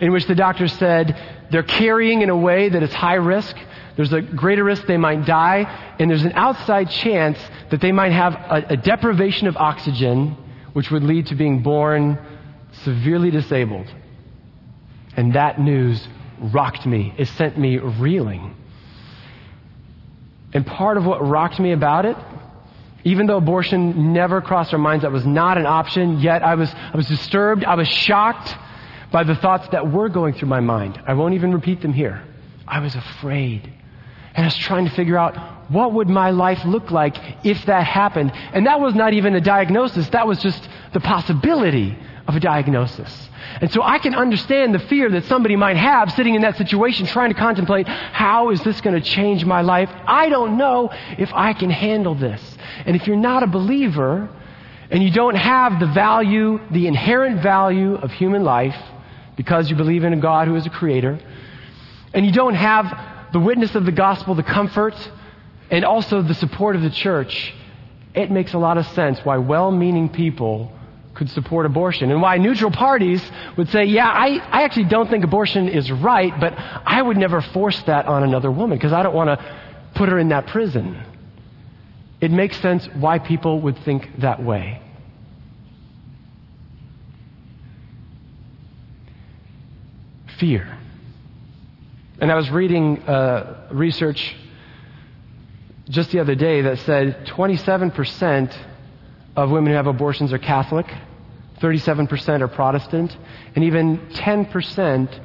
in 0.00 0.12
which 0.12 0.26
the 0.26 0.36
doctor 0.36 0.68
said 0.68 1.20
they're 1.50 1.64
carrying 1.64 2.22
in 2.22 2.30
a 2.30 2.36
way 2.36 2.68
that 2.68 2.82
is 2.82 2.92
high 2.94 3.14
risk. 3.14 3.56
There's 3.96 4.12
a 4.12 4.22
greater 4.22 4.62
risk 4.62 4.86
they 4.86 4.96
might 4.96 5.26
die, 5.26 5.94
and 5.98 6.08
there's 6.08 6.22
an 6.22 6.32
outside 6.34 6.90
chance 6.90 7.38
that 7.70 7.80
they 7.80 7.90
might 7.90 8.12
have 8.12 8.34
a, 8.34 8.66
a 8.70 8.76
deprivation 8.76 9.48
of 9.48 9.56
oxygen, 9.56 10.36
which 10.74 10.92
would 10.92 11.02
lead 11.02 11.26
to 11.26 11.34
being 11.34 11.60
born 11.62 12.18
severely 12.84 13.32
disabled. 13.32 13.92
And 15.16 15.34
that 15.34 15.60
news 15.60 16.06
rocked 16.38 16.86
me. 16.86 17.12
It 17.18 17.26
sent 17.28 17.58
me 17.58 17.78
reeling. 17.78 18.54
And 20.54 20.64
part 20.64 20.96
of 20.96 21.04
what 21.04 21.18
rocked 21.26 21.58
me 21.58 21.72
about 21.72 22.06
it 22.06 22.16
even 23.04 23.26
though 23.26 23.36
abortion 23.36 24.12
never 24.12 24.40
crossed 24.40 24.72
our 24.72 24.78
minds, 24.78 25.02
that 25.02 25.12
was 25.12 25.26
not 25.26 25.58
an 25.58 25.66
option, 25.66 26.20
yet 26.20 26.42
I 26.42 26.54
was, 26.54 26.72
I 26.74 26.96
was 26.96 27.06
disturbed, 27.06 27.64
I 27.64 27.74
was 27.74 27.88
shocked 27.88 28.54
by 29.10 29.24
the 29.24 29.34
thoughts 29.34 29.68
that 29.72 29.90
were 29.90 30.08
going 30.08 30.34
through 30.34 30.48
my 30.48 30.60
mind. 30.60 31.00
I 31.06 31.14
won't 31.14 31.34
even 31.34 31.52
repeat 31.52 31.80
them 31.80 31.92
here. 31.92 32.22
I 32.66 32.80
was 32.80 32.94
afraid. 32.94 33.72
And 34.34 34.44
I 34.44 34.46
was 34.46 34.56
trying 34.56 34.84
to 34.84 34.94
figure 34.94 35.18
out 35.18 35.36
what 35.70 35.92
would 35.94 36.08
my 36.08 36.30
life 36.30 36.64
look 36.64 36.90
like 36.90 37.16
if 37.44 37.64
that 37.66 37.84
happened. 37.84 38.32
And 38.34 38.66
that 38.66 38.80
was 38.80 38.94
not 38.94 39.14
even 39.14 39.34
a 39.34 39.40
diagnosis, 39.40 40.08
that 40.10 40.26
was 40.26 40.40
just 40.40 40.68
the 40.92 41.00
possibility 41.00 41.96
of 42.30 42.36
a 42.36 42.40
diagnosis. 42.40 43.28
And 43.60 43.72
so 43.72 43.82
I 43.82 43.98
can 43.98 44.14
understand 44.14 44.72
the 44.72 44.78
fear 44.78 45.10
that 45.10 45.24
somebody 45.24 45.56
might 45.56 45.76
have 45.76 46.12
sitting 46.12 46.36
in 46.36 46.42
that 46.42 46.56
situation 46.56 47.06
trying 47.06 47.30
to 47.30 47.38
contemplate 47.38 47.88
how 47.88 48.50
is 48.50 48.62
this 48.62 48.80
going 48.80 48.94
to 48.94 49.02
change 49.02 49.44
my 49.44 49.62
life? 49.62 49.90
I 50.06 50.28
don't 50.28 50.56
know 50.56 50.90
if 51.18 51.32
I 51.34 51.54
can 51.54 51.70
handle 51.70 52.14
this. 52.14 52.40
And 52.86 52.94
if 52.94 53.08
you're 53.08 53.16
not 53.16 53.42
a 53.42 53.48
believer 53.48 54.28
and 54.90 55.02
you 55.02 55.10
don't 55.10 55.34
have 55.34 55.80
the 55.80 55.88
value, 55.88 56.60
the 56.70 56.86
inherent 56.86 57.42
value 57.42 57.96
of 57.96 58.12
human 58.12 58.44
life 58.44 58.76
because 59.36 59.68
you 59.68 59.74
believe 59.74 60.04
in 60.04 60.12
a 60.12 60.20
God 60.20 60.46
who 60.46 60.54
is 60.54 60.66
a 60.66 60.70
creator, 60.70 61.18
and 62.14 62.24
you 62.24 62.32
don't 62.32 62.54
have 62.54 63.32
the 63.32 63.40
witness 63.40 63.74
of 63.74 63.84
the 63.86 63.92
gospel, 63.92 64.36
the 64.36 64.42
comfort 64.44 64.94
and 65.68 65.84
also 65.84 66.22
the 66.22 66.34
support 66.34 66.76
of 66.76 66.82
the 66.82 66.90
church, 66.90 67.54
it 68.14 68.30
makes 68.30 68.54
a 68.54 68.58
lot 68.58 68.78
of 68.78 68.86
sense 68.88 69.18
why 69.24 69.38
well 69.38 69.72
meaning 69.72 70.08
people 70.08 70.72
could 71.20 71.28
support 71.28 71.66
abortion 71.66 72.10
and 72.10 72.22
why 72.22 72.38
neutral 72.38 72.70
parties 72.70 73.22
would 73.58 73.68
say, 73.68 73.84
yeah, 73.84 74.08
I, 74.08 74.38
I 74.38 74.62
actually 74.62 74.86
don't 74.86 75.10
think 75.10 75.22
abortion 75.22 75.68
is 75.68 75.92
right, 75.92 76.32
but 76.40 76.54
I 76.56 77.02
would 77.02 77.18
never 77.18 77.42
force 77.42 77.78
that 77.82 78.06
on 78.06 78.22
another 78.22 78.50
woman 78.50 78.78
because 78.78 78.94
I 78.94 79.02
don't 79.02 79.14
want 79.14 79.28
to 79.28 79.56
put 79.96 80.08
her 80.08 80.18
in 80.18 80.30
that 80.30 80.46
prison. 80.46 80.98
It 82.22 82.30
makes 82.30 82.58
sense 82.62 82.88
why 82.94 83.18
people 83.18 83.60
would 83.60 83.76
think 83.84 84.08
that 84.20 84.42
way. 84.42 84.80
Fear. 90.38 90.74
And 92.18 92.32
I 92.32 92.34
was 92.34 92.48
reading 92.48 93.02
uh, 93.02 93.68
research 93.72 94.34
just 95.90 96.12
the 96.12 96.20
other 96.20 96.34
day 96.34 96.62
that 96.62 96.78
said 96.78 97.26
27% 97.26 98.56
of 99.36 99.50
women 99.50 99.70
who 99.70 99.76
have 99.76 99.86
abortions 99.86 100.32
are 100.32 100.38
Catholic, 100.38 100.86
37% 101.60 102.40
are 102.40 102.48
Protestant, 102.48 103.16
and 103.54 103.64
even 103.64 103.98
10% 104.14 105.20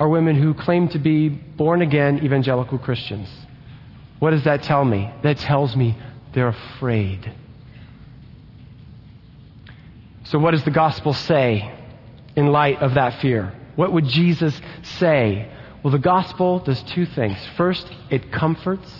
are 0.00 0.08
women 0.08 0.40
who 0.40 0.54
claim 0.54 0.88
to 0.88 0.98
be 0.98 1.28
born 1.28 1.82
again 1.82 2.24
evangelical 2.24 2.78
Christians. 2.78 3.28
What 4.18 4.30
does 4.30 4.44
that 4.44 4.62
tell 4.62 4.84
me? 4.84 5.12
That 5.22 5.38
tells 5.38 5.76
me 5.76 5.96
they're 6.34 6.48
afraid. 6.48 7.32
So, 10.24 10.38
what 10.38 10.52
does 10.52 10.64
the 10.64 10.70
gospel 10.70 11.12
say 11.12 11.72
in 12.36 12.46
light 12.46 12.78
of 12.80 12.94
that 12.94 13.20
fear? 13.20 13.52
What 13.76 13.92
would 13.92 14.06
Jesus 14.06 14.58
say? 14.82 15.50
Well, 15.82 15.92
the 15.92 15.98
gospel 15.98 16.58
does 16.60 16.82
two 16.82 17.06
things. 17.06 17.38
First, 17.56 17.90
it 18.10 18.30
comforts, 18.30 18.92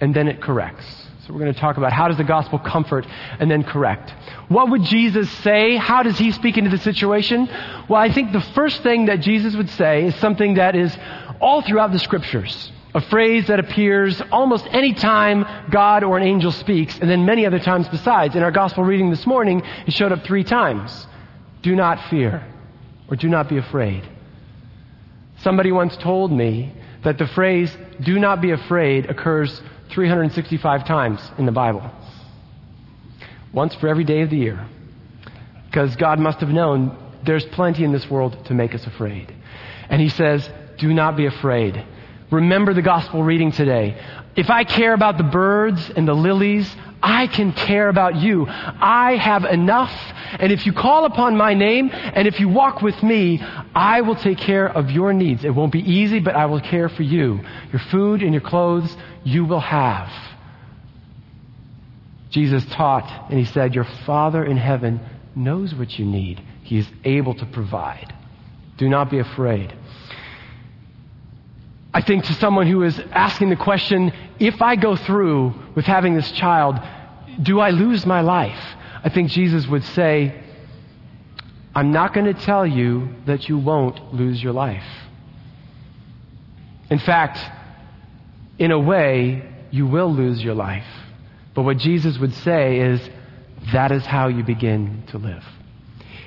and 0.00 0.14
then 0.14 0.28
it 0.28 0.42
corrects. 0.42 1.07
So 1.28 1.34
we're 1.34 1.40
going 1.40 1.52
to 1.52 1.60
talk 1.60 1.76
about 1.76 1.92
how 1.92 2.08
does 2.08 2.16
the 2.16 2.24
gospel 2.24 2.58
comfort 2.58 3.06
and 3.38 3.50
then 3.50 3.62
correct. 3.62 4.14
What 4.48 4.70
would 4.70 4.82
Jesus 4.84 5.30
say? 5.30 5.76
How 5.76 6.02
does 6.02 6.16
he 6.16 6.32
speak 6.32 6.56
into 6.56 6.70
the 6.70 6.78
situation? 6.78 7.46
Well, 7.86 8.00
I 8.00 8.10
think 8.10 8.32
the 8.32 8.40
first 8.40 8.82
thing 8.82 9.06
that 9.06 9.20
Jesus 9.20 9.54
would 9.54 9.68
say 9.68 10.06
is 10.06 10.14
something 10.14 10.54
that 10.54 10.74
is 10.74 10.96
all 11.38 11.60
throughout 11.60 11.92
the 11.92 11.98
scriptures. 11.98 12.72
A 12.94 13.02
phrase 13.02 13.46
that 13.48 13.60
appears 13.60 14.22
almost 14.32 14.66
any 14.70 14.94
time 14.94 15.44
God 15.70 16.02
or 16.02 16.16
an 16.16 16.22
angel 16.22 16.50
speaks, 16.50 16.98
and 16.98 17.10
then 17.10 17.26
many 17.26 17.44
other 17.44 17.58
times 17.58 17.86
besides. 17.90 18.34
In 18.34 18.42
our 18.42 18.50
gospel 18.50 18.82
reading 18.82 19.10
this 19.10 19.26
morning, 19.26 19.62
it 19.86 19.92
showed 19.92 20.12
up 20.12 20.24
three 20.24 20.44
times. 20.44 21.06
Do 21.60 21.76
not 21.76 22.08
fear, 22.08 22.42
or 23.10 23.16
do 23.16 23.28
not 23.28 23.50
be 23.50 23.58
afraid. 23.58 24.08
Somebody 25.40 25.72
once 25.72 25.94
told 25.98 26.32
me 26.32 26.72
that 27.04 27.18
the 27.18 27.26
phrase, 27.26 27.76
do 28.00 28.18
not 28.18 28.40
be 28.40 28.52
afraid, 28.52 29.10
occurs 29.10 29.60
365 29.94 30.86
times 30.86 31.20
in 31.38 31.46
the 31.46 31.52
Bible. 31.52 31.90
Once 33.52 33.74
for 33.74 33.88
every 33.88 34.04
day 34.04 34.22
of 34.22 34.30
the 34.30 34.36
year. 34.36 34.68
Because 35.66 35.96
God 35.96 36.18
must 36.18 36.40
have 36.40 36.50
known 36.50 36.96
there's 37.24 37.44
plenty 37.52 37.84
in 37.84 37.92
this 37.92 38.06
world 38.10 38.36
to 38.46 38.54
make 38.54 38.74
us 38.74 38.86
afraid. 38.86 39.34
And 39.90 40.00
He 40.00 40.08
says, 40.08 40.48
do 40.78 40.92
not 40.92 41.16
be 41.16 41.26
afraid. 41.26 41.84
Remember 42.30 42.74
the 42.74 42.82
gospel 42.82 43.22
reading 43.22 43.52
today. 43.52 43.98
If 44.36 44.50
I 44.50 44.64
care 44.64 44.92
about 44.92 45.16
the 45.16 45.24
birds 45.24 45.90
and 45.90 46.06
the 46.06 46.14
lilies, 46.14 46.70
I 47.02 47.26
can 47.26 47.52
care 47.52 47.88
about 47.88 48.16
you. 48.16 48.46
I 48.48 49.16
have 49.16 49.44
enough. 49.44 49.92
And 50.38 50.52
if 50.52 50.66
you 50.66 50.72
call 50.72 51.06
upon 51.06 51.36
my 51.36 51.54
name 51.54 51.90
and 51.92 52.28
if 52.28 52.38
you 52.38 52.48
walk 52.48 52.82
with 52.82 53.02
me, 53.02 53.40
I 53.74 54.02
will 54.02 54.16
take 54.16 54.38
care 54.38 54.68
of 54.68 54.90
your 54.90 55.12
needs. 55.12 55.44
It 55.44 55.54
won't 55.54 55.72
be 55.72 55.80
easy, 55.80 56.20
but 56.20 56.34
I 56.34 56.46
will 56.46 56.60
care 56.60 56.88
for 56.88 57.02
you. 57.02 57.40
Your 57.72 57.80
food 57.90 58.22
and 58.22 58.32
your 58.32 58.42
clothes 58.42 58.94
you 59.24 59.44
will 59.44 59.60
have. 59.60 60.10
Jesus 62.30 62.64
taught 62.66 63.30
and 63.30 63.38
he 63.38 63.46
said, 63.46 63.74
Your 63.74 63.86
Father 64.04 64.44
in 64.44 64.56
heaven 64.56 65.00
knows 65.34 65.74
what 65.74 65.98
you 65.98 66.04
need. 66.04 66.42
He 66.62 66.78
is 66.78 66.86
able 67.04 67.34
to 67.34 67.46
provide. 67.46 68.12
Do 68.76 68.88
not 68.88 69.10
be 69.10 69.18
afraid. 69.18 69.74
I 71.92 72.02
think 72.02 72.24
to 72.24 72.34
someone 72.34 72.66
who 72.66 72.82
is 72.82 72.98
asking 73.12 73.50
the 73.50 73.56
question, 73.56 74.12
if 74.38 74.60
I 74.60 74.76
go 74.76 74.96
through 74.96 75.54
with 75.74 75.86
having 75.86 76.14
this 76.14 76.30
child, 76.32 76.78
do 77.42 77.60
I 77.60 77.70
lose 77.70 78.04
my 78.04 78.20
life? 78.20 78.58
I 79.02 79.08
think 79.08 79.30
Jesus 79.30 79.66
would 79.66 79.84
say, 79.84 80.42
I'm 81.74 81.90
not 81.92 82.12
going 82.12 82.26
to 82.26 82.34
tell 82.34 82.66
you 82.66 83.08
that 83.26 83.48
you 83.48 83.58
won't 83.58 84.12
lose 84.12 84.42
your 84.42 84.52
life. 84.52 84.84
In 86.90 86.98
fact, 86.98 87.38
in 88.58 88.70
a 88.70 88.78
way, 88.78 89.48
you 89.70 89.86
will 89.86 90.12
lose 90.12 90.42
your 90.42 90.54
life. 90.54 90.86
But 91.54 91.62
what 91.62 91.78
Jesus 91.78 92.18
would 92.18 92.34
say 92.34 92.80
is, 92.80 93.00
that 93.72 93.92
is 93.92 94.04
how 94.04 94.28
you 94.28 94.42
begin 94.42 95.04
to 95.08 95.18
live. 95.18 95.44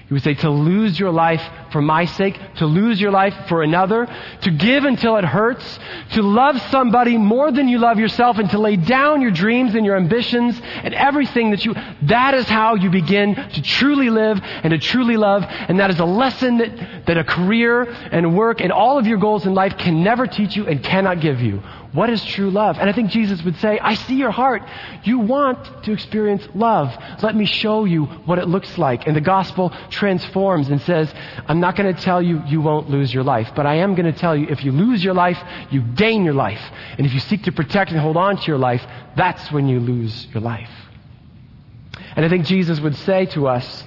He 0.08 0.13
would 0.13 0.24
say 0.24 0.34
to 0.36 0.50
lose 0.50 1.00
your 1.00 1.12
life 1.12 1.41
for 1.72 1.82
my 1.82 2.06
sake, 2.06 2.40
to 2.58 2.66
lose 2.66 3.00
your 3.00 3.12
life 3.12 3.34
for 3.48 3.63
another, 3.63 4.08
to 4.42 4.51
give 4.51 4.84
until 4.84 5.18
it 5.18 5.25
hurts, 5.25 5.80
to 6.13 6.22
love 6.22 6.62
somebody 6.70 7.18
more 7.18 7.51
than 7.51 7.68
you 7.68 7.78
love 7.78 7.98
yourself, 7.98 8.38
and 8.38 8.50
to 8.51 8.60
lay 8.60 8.75
down 8.75 9.22
your 9.22 9.32
dreams 9.32 9.75
and 9.75 9.86
your 9.86 9.96
ambitions 9.96 10.60
and 10.84 10.94
everything 10.94 11.51
that 11.51 11.66
you, 11.66 11.74
that 12.04 12.34
is 12.34 12.48
how 12.48 12.75
you 12.75 12.90
begin 12.90 13.36
to 13.36 13.62
truly 13.62 14.10
live 14.10 14.40
and 14.42 14.72
to 14.72 14.78
truly 14.78 15.18
love. 15.18 15.44
And 15.48 15.80
that 15.80 15.90
is 15.90 16.00
a 16.00 16.06
lesson 16.06 16.58
that, 16.58 17.06
that 17.08 17.18
a 17.18 17.24
career 17.24 17.84
and 17.84 18.36
work 18.36 18.62
and 18.62 18.72
all 18.72 18.98
of 18.98 19.08
your 19.08 19.18
goals 19.18 19.46
in 19.46 19.54
life 19.54 19.78
can 19.78 20.04
never 20.04 20.28
teach 20.28 20.56
you 20.56 20.68
and 20.68 20.84
cannot 20.84 21.22
give 21.22 21.42
you. 21.42 21.62
What 21.94 22.10
is 22.10 22.24
true 22.24 22.50
love? 22.50 22.78
And 22.80 22.90
I 22.90 22.94
think 22.94 23.12
Jesus 23.12 23.44
would 23.44 23.58
say, 23.58 23.78
I 23.78 23.96
see 23.96 24.16
your 24.16 24.32
heart. 24.32 24.63
You 25.04 25.20
want 25.20 25.84
to 25.84 25.92
experience 25.92 26.48
love. 26.54 26.96
Let 27.22 27.36
me 27.36 27.46
show 27.46 27.84
you 27.84 28.06
what 28.06 28.40
it 28.40 28.48
looks 28.48 28.78
like. 28.78 29.08
And 29.08 29.16
the 29.16 29.22
gospel 29.22 29.74
transforms 29.90 30.70
and 30.70 30.82
says, 30.82 31.13
I'm 31.48 31.60
not 31.62 31.75
going 31.75 31.94
to 31.94 32.01
tell 32.01 32.22
you 32.22 32.41
you 32.46 32.62
won't 32.62 32.89
lose 32.89 33.13
your 33.13 33.24
life, 33.24 33.51
but 33.56 33.65
I 33.65 33.75
am 33.75 33.96
going 33.96 34.12
to 34.12 34.18
tell 34.18 34.36
you 34.36 34.48
if 34.50 34.63
you 34.63 34.72
lose 34.72 35.03
your 35.03 35.13
life, 35.13 35.38
you 35.70 35.82
gain 35.82 36.25
your 36.25 36.34
life. 36.34 36.62
And 36.98 37.08
if 37.08 37.13
you 37.13 37.20
seek 37.20 37.44
to 37.44 37.51
protect 37.51 37.91
and 37.91 38.00
hold 38.00 38.18
on 38.18 38.38
to 38.38 38.48
your 38.48 38.58
life, 38.58 38.86
that's 39.15 39.51
when 39.51 39.68
you 39.68 39.80
lose 39.80 40.27
your 40.34 40.41
life. 40.41 40.70
And 42.15 42.25
I 42.25 42.30
think 42.30 42.46
Jesus 42.46 42.80
would 42.80 42.96
say 42.98 43.25
to 43.27 43.48
us, 43.48 43.84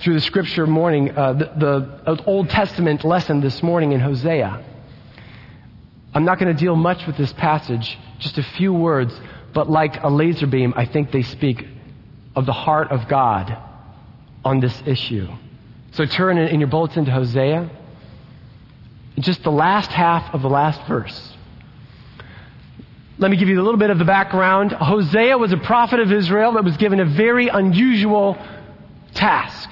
through 0.00 0.14
the 0.14 0.20
scripture 0.20 0.66
morning, 0.66 1.16
uh, 1.16 1.32
the, 1.32 2.16
the 2.16 2.24
Old 2.26 2.50
Testament 2.50 3.04
lesson 3.04 3.40
this 3.40 3.62
morning 3.62 3.92
in 3.92 4.00
Hosea, 4.00 4.62
I'm 6.12 6.24
not 6.24 6.38
going 6.38 6.54
to 6.54 6.58
deal 6.58 6.76
much 6.76 7.06
with 7.06 7.16
this 7.16 7.32
passage, 7.32 7.98
just 8.18 8.36
a 8.36 8.42
few 8.42 8.72
words, 8.72 9.18
but 9.54 9.70
like 9.70 10.02
a 10.02 10.08
laser 10.08 10.46
beam, 10.46 10.74
I 10.76 10.84
think 10.84 11.10
they 11.10 11.22
speak 11.22 11.66
of 12.36 12.44
the 12.44 12.52
heart 12.52 12.90
of 12.90 13.08
God 13.08 13.56
on 14.44 14.60
this 14.60 14.82
issue. 14.84 15.28
So 15.94 16.04
turn 16.06 16.38
in 16.38 16.60
your 16.60 16.68
bulletin 16.68 17.04
to 17.04 17.10
Hosea, 17.12 17.70
just 19.20 19.44
the 19.44 19.52
last 19.52 19.90
half 19.90 20.34
of 20.34 20.42
the 20.42 20.48
last 20.48 20.80
verse. 20.88 21.32
Let 23.16 23.30
me 23.30 23.36
give 23.36 23.48
you 23.48 23.60
a 23.60 23.62
little 23.62 23.78
bit 23.78 23.90
of 23.90 23.98
the 23.98 24.04
background. 24.04 24.72
Hosea 24.72 25.38
was 25.38 25.52
a 25.52 25.56
prophet 25.56 26.00
of 26.00 26.10
Israel 26.10 26.52
that 26.54 26.64
was 26.64 26.76
given 26.78 26.98
a 26.98 27.04
very 27.04 27.46
unusual 27.46 28.36
task. 29.14 29.70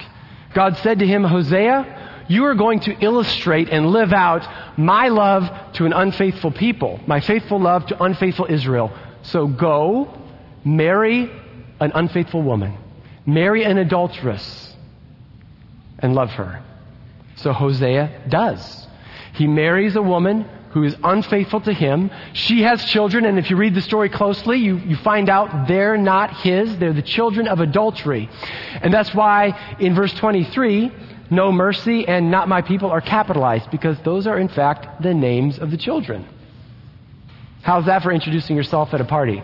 God 0.54 0.76
said 0.78 1.00
to 1.00 1.06
him, 1.06 1.24
Hosea, 1.24 2.24
you 2.28 2.44
are 2.44 2.54
going 2.54 2.78
to 2.80 2.96
illustrate 3.00 3.68
and 3.70 3.88
live 3.88 4.12
out 4.12 4.78
my 4.78 5.08
love 5.08 5.50
to 5.74 5.86
an 5.86 5.92
unfaithful 5.92 6.52
people, 6.52 7.00
my 7.04 7.18
faithful 7.18 7.60
love 7.60 7.86
to 7.86 8.00
unfaithful 8.00 8.46
Israel. 8.48 8.96
So 9.22 9.48
go, 9.48 10.16
marry 10.64 11.28
an 11.80 11.90
unfaithful 11.96 12.42
woman, 12.42 12.78
marry 13.26 13.64
an 13.64 13.76
adulteress, 13.78 14.71
and 16.02 16.14
love 16.14 16.30
her. 16.32 16.62
So 17.36 17.52
Hosea 17.52 18.24
does. 18.28 18.86
He 19.34 19.46
marries 19.46 19.96
a 19.96 20.02
woman 20.02 20.46
who 20.72 20.84
is 20.84 20.96
unfaithful 21.02 21.60
to 21.60 21.72
him. 21.72 22.10
She 22.32 22.62
has 22.62 22.84
children, 22.86 23.24
and 23.26 23.38
if 23.38 23.50
you 23.50 23.56
read 23.56 23.74
the 23.74 23.82
story 23.82 24.08
closely, 24.08 24.58
you, 24.58 24.76
you 24.78 24.96
find 24.96 25.28
out 25.28 25.68
they're 25.68 25.98
not 25.98 26.34
his. 26.38 26.76
They're 26.78 26.92
the 26.92 27.02
children 27.02 27.46
of 27.46 27.60
adultery. 27.60 28.28
And 28.80 28.92
that's 28.92 29.14
why 29.14 29.76
in 29.78 29.94
verse 29.94 30.12
23, 30.14 30.90
no 31.30 31.52
mercy, 31.52 32.06
and 32.06 32.30
not 32.30 32.48
my 32.48 32.62
people 32.62 32.90
are 32.90 33.00
capitalized 33.00 33.70
because 33.70 33.98
those 34.00 34.26
are 34.26 34.38
in 34.38 34.48
fact 34.48 35.02
the 35.02 35.14
names 35.14 35.58
of 35.58 35.70
the 35.70 35.76
children. 35.76 36.26
How's 37.62 37.86
that 37.86 38.02
for 38.02 38.10
introducing 38.10 38.56
yourself 38.56 38.92
at 38.92 39.00
a 39.00 39.04
party? 39.04 39.42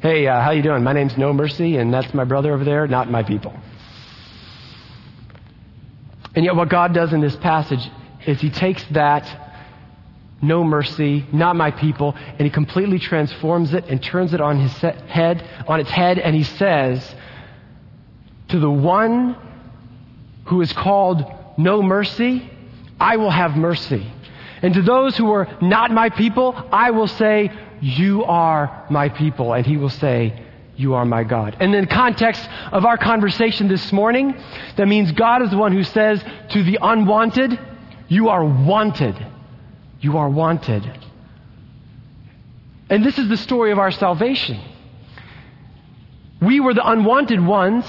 Hey, 0.00 0.26
uh, 0.26 0.40
how 0.40 0.50
you 0.52 0.62
doing? 0.62 0.82
My 0.82 0.92
name's 0.92 1.16
No 1.16 1.32
Mercy, 1.32 1.76
and 1.76 1.92
that's 1.92 2.12
my 2.14 2.24
brother 2.24 2.52
over 2.52 2.64
there, 2.64 2.86
not 2.86 3.10
my 3.10 3.22
people. 3.22 3.52
And 6.38 6.44
yet, 6.44 6.54
what 6.54 6.68
God 6.68 6.94
does 6.94 7.12
in 7.12 7.20
this 7.20 7.34
passage 7.34 7.84
is 8.24 8.40
He 8.40 8.48
takes 8.48 8.84
that 8.92 9.26
no 10.40 10.62
mercy, 10.62 11.26
not 11.32 11.56
my 11.56 11.72
people, 11.72 12.14
and 12.16 12.42
He 12.42 12.50
completely 12.50 13.00
transforms 13.00 13.74
it 13.74 13.86
and 13.88 14.00
turns 14.00 14.32
it 14.32 14.40
on 14.40 14.60
His 14.60 14.72
head, 14.74 15.44
on 15.66 15.80
its 15.80 15.90
head, 15.90 16.16
and 16.16 16.36
He 16.36 16.44
says, 16.44 17.16
"To 18.50 18.60
the 18.60 18.70
one 18.70 19.34
who 20.44 20.60
is 20.60 20.72
called 20.72 21.24
no 21.56 21.82
mercy, 21.82 22.48
I 23.00 23.16
will 23.16 23.32
have 23.32 23.56
mercy. 23.56 24.08
And 24.62 24.74
to 24.74 24.82
those 24.82 25.16
who 25.16 25.32
are 25.32 25.48
not 25.60 25.90
my 25.90 26.08
people, 26.08 26.54
I 26.70 26.92
will 26.92 27.08
say, 27.08 27.50
You 27.80 28.22
are 28.22 28.86
my 28.90 29.08
people. 29.08 29.54
And 29.54 29.66
he 29.66 29.76
will 29.76 29.90
say, 29.90 30.40
You 30.78 30.94
are 30.94 31.04
my 31.04 31.24
God. 31.24 31.56
And 31.58 31.74
in 31.74 31.82
the 31.82 31.90
context 31.90 32.48
of 32.70 32.84
our 32.84 32.96
conversation 32.96 33.66
this 33.66 33.92
morning, 33.92 34.40
that 34.76 34.86
means 34.86 35.10
God 35.10 35.42
is 35.42 35.50
the 35.50 35.58
one 35.58 35.72
who 35.72 35.82
says 35.82 36.22
to 36.50 36.62
the 36.62 36.78
unwanted, 36.80 37.58
You 38.06 38.28
are 38.28 38.44
wanted. 38.44 39.16
You 40.00 40.18
are 40.18 40.30
wanted. 40.30 40.88
And 42.88 43.04
this 43.04 43.18
is 43.18 43.28
the 43.28 43.36
story 43.36 43.72
of 43.72 43.80
our 43.80 43.90
salvation. 43.90 44.60
We 46.40 46.60
were 46.60 46.74
the 46.74 46.88
unwanted 46.88 47.44
ones 47.44 47.84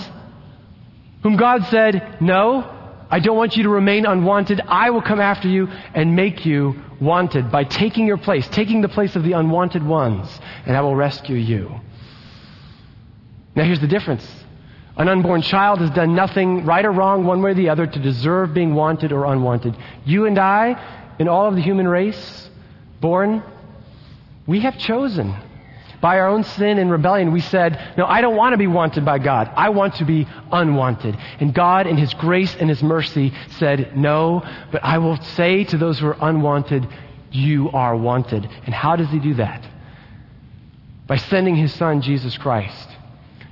whom 1.22 1.38
God 1.38 1.66
said, 1.66 2.18
No, 2.20 3.06
I 3.12 3.20
don't 3.20 3.38
want 3.38 3.56
you 3.56 3.64
to 3.64 3.70
remain 3.70 4.08
unwanted. 4.08 4.62
I 4.68 4.90
will 4.90 5.04
come 5.04 5.22
after 5.22 5.48
you 5.48 5.68
and 5.94 6.16
make 6.16 6.44
you 6.44 6.74
wanted 7.00 7.52
by 7.52 7.66
taking 7.66 8.08
your 8.08 8.18
place, 8.18 8.48
taking 8.48 8.82
the 8.82 8.90
place 8.90 9.16
of 9.16 9.24
the 9.24 9.34
unwanted 9.34 9.84
ones, 9.84 10.28
and 10.66 10.76
I 10.76 10.82
will 10.82 10.96
rescue 10.96 11.36
you. 11.36 11.82
Now, 13.60 13.66
here's 13.66 13.82
the 13.82 13.88
difference. 13.88 14.26
An 14.96 15.10
unborn 15.10 15.42
child 15.42 15.80
has 15.80 15.90
done 15.90 16.16
nothing, 16.16 16.64
right 16.64 16.86
or 16.86 16.94
wrong, 16.94 17.26
one 17.26 17.42
way 17.42 17.52
or 17.52 17.54
the 17.56 17.68
other, 17.68 17.86
to 17.86 18.00
deserve 18.00 18.54
being 18.54 18.74
wanted 18.74 19.12
or 19.12 19.26
unwanted. 19.26 19.76
You 20.06 20.28
and 20.28 20.40
I, 20.40 20.82
and 21.20 21.28
all 21.28 21.46
of 21.46 21.56
the 21.56 21.62
human 21.62 21.86
race, 21.86 22.50
born, 23.02 23.44
we 24.48 24.62
have 24.62 24.78
chosen 24.78 25.36
by 26.00 26.20
our 26.20 26.28
own 26.30 26.46
sin 26.46 26.78
and 26.78 26.90
rebellion, 26.90 27.34
we 27.34 27.42
said, 27.42 27.96
No, 27.98 28.06
I 28.06 28.22
don't 28.22 28.38
want 28.38 28.54
to 28.54 28.58
be 28.58 28.68
wanted 28.68 29.04
by 29.04 29.20
God. 29.20 29.52
I 29.58 29.72
want 29.72 29.96
to 29.96 30.06
be 30.06 30.26
unwanted. 30.54 31.18
And 31.42 31.54
God, 31.54 31.86
in 31.86 31.98
His 31.98 32.14
grace 32.14 32.56
and 32.56 32.70
His 32.70 32.82
mercy, 32.82 33.34
said, 33.58 33.98
No, 33.98 34.42
but 34.72 34.86
I 34.86 35.00
will 35.00 35.18
say 35.36 35.66
to 35.66 35.78
those 35.78 36.00
who 36.00 36.08
are 36.08 36.18
unwanted, 36.22 36.88
You 37.34 37.72
are 37.72 37.94
wanted. 37.94 38.50
And 38.66 38.74
how 38.74 38.96
does 38.96 39.10
He 39.10 39.20
do 39.20 39.34
that? 39.34 39.68
By 41.08 41.18
sending 41.18 41.58
His 41.58 41.74
Son, 41.74 42.02
Jesus 42.02 42.38
Christ. 42.38 42.88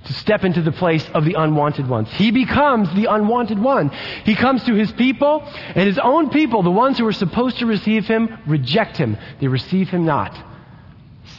To 0.07 0.13
step 0.13 0.43
into 0.43 0.61
the 0.61 0.71
place 0.71 1.07
of 1.13 1.25
the 1.25 1.33
unwanted 1.33 1.87
ones. 1.87 2.09
He 2.11 2.31
becomes 2.31 2.93
the 2.95 3.05
unwanted 3.05 3.59
one. 3.59 3.89
He 4.23 4.35
comes 4.35 4.63
to 4.63 4.73
his 4.73 4.91
people, 4.93 5.41
and 5.43 5.87
his 5.87 5.99
own 5.99 6.29
people, 6.29 6.63
the 6.63 6.71
ones 6.71 6.97
who 6.97 7.05
are 7.07 7.13
supposed 7.13 7.59
to 7.59 7.65
receive 7.65 8.07
him, 8.07 8.37
reject 8.47 8.97
him. 8.97 9.17
They 9.39 9.47
receive 9.47 9.89
him 9.89 10.05
not 10.05 10.35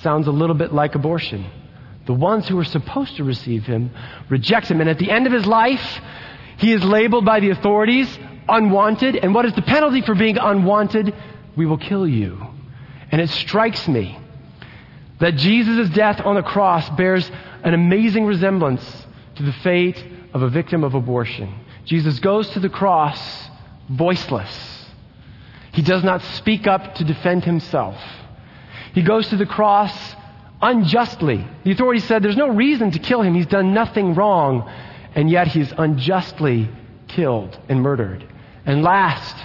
sounds 0.03 0.27
a 0.27 0.31
little 0.33 0.55
bit 0.55 0.73
like 0.73 0.95
abortion. 0.95 1.47
The 2.07 2.15
ones 2.15 2.49
who 2.49 2.59
are 2.59 2.65
supposed 2.65 3.17
to 3.17 3.25
receive 3.25 3.65
him 3.65 3.91
reject 4.29 4.71
him. 4.71 4.81
And 4.81 4.89
at 4.89 4.99
the 4.99 5.11
end 5.11 5.27
of 5.27 5.33
his 5.33 5.47
life, 5.47 6.01
he 6.57 6.73
is 6.73 6.83
labeled 6.83 7.25
by 7.25 7.41
the 7.41 7.51
authorities 7.51 8.19
unwanted. 8.49 9.17
And 9.17 9.35
what 9.35 9.45
is 9.45 9.55
the 9.55 9.63
penalty 9.63 10.01
for 10.03 10.15
being 10.15 10.39
unwanted? 10.39 11.15
We 11.57 11.67
will 11.67 11.79
kill 11.79 12.07
you. 12.07 12.47
And 13.11 13.21
it 13.21 13.31
strikes 13.31 13.87
me 13.89 14.19
that 15.21 15.37
Jesus' 15.37 15.91
death 15.91 16.21
on 16.25 16.35
the 16.35 16.43
cross 16.43 16.89
bears 16.91 17.31
an 17.65 17.75
amazing 17.75 18.25
resemblance 18.25 19.07
to 19.37 19.43
the 19.43 19.53
fate 19.53 20.05
of 20.33 20.43
a 20.43 20.49
victim 20.49 20.85
of 20.85 20.95
abortion. 20.95 21.53
Jesus 21.85 22.19
goes 22.21 22.51
to 22.51 22.61
the 22.61 22.69
cross 22.69 23.49
voiceless. 23.89 24.87
He 25.73 25.83
does 25.83 26.05
not 26.05 26.23
speak 26.23 26.67
up 26.67 26.97
to 26.97 27.05
defend 27.05 27.45
himself. 27.45 27.97
He 28.95 29.03
goes 29.03 29.29
to 29.29 29.37
the 29.37 29.47
cross 29.47 30.17
unjustly. 30.61 31.47
The 31.65 31.73
authorities 31.73 32.05
said 32.05 32.23
there's 32.23 32.37
no 32.37 32.49
reason 32.49 32.91
to 32.93 32.99
kill 32.99 33.23
him. 33.23 33.35
He's 33.35 33.47
done 33.47 33.73
nothing 33.75 34.15
wrong. 34.15 34.71
And 35.15 35.31
yet 35.31 35.49
he's 35.49 35.73
unjustly 35.73 36.69
killed 37.07 37.59
and 37.69 37.81
murdered. 37.81 38.27
And 38.67 38.83
last, 38.83 39.37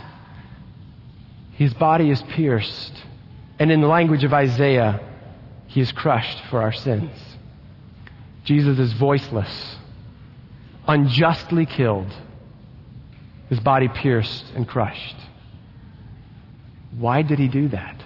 his 1.54 1.74
body 1.74 2.10
is 2.10 2.22
pierced. 2.24 2.94
And 3.60 3.72
in 3.72 3.82
the 3.82 3.88
language 3.88 4.24
of 4.24 4.34
Isaiah, 4.34 5.00
he 5.74 5.82
is 5.82 5.92
crushed 5.92 6.40
for 6.52 6.62
our 6.62 6.72
sins. 6.72 7.10
Jesus 8.44 8.78
is 8.78 8.94
voiceless, 8.94 9.76
unjustly 10.88 11.66
killed, 11.66 12.14
his 13.50 13.60
body 13.60 13.88
pierced 13.88 14.46
and 14.56 14.68
crushed. 14.68 15.16
Why 16.96 17.24
did 17.24 17.40
he 17.40 17.48
do 17.48 17.70
that? 17.70 18.04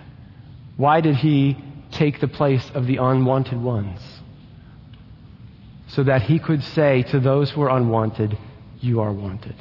Why 0.78 1.02
did 1.02 1.16
he 1.16 1.58
take 1.92 2.22
the 2.22 2.30
place 2.30 2.72
of 2.74 2.88
the 2.88 2.98
unwanted 2.98 3.62
ones? 3.62 4.00
So 5.88 6.06
that 6.06 6.22
he 6.22 6.40
could 6.40 6.64
say 6.64 7.04
to 7.04 7.20
those 7.20 7.52
who 7.52 7.62
are 7.64 7.76
unwanted, 7.76 8.38
You 8.80 9.02
are 9.02 9.12
wanted. 9.12 9.56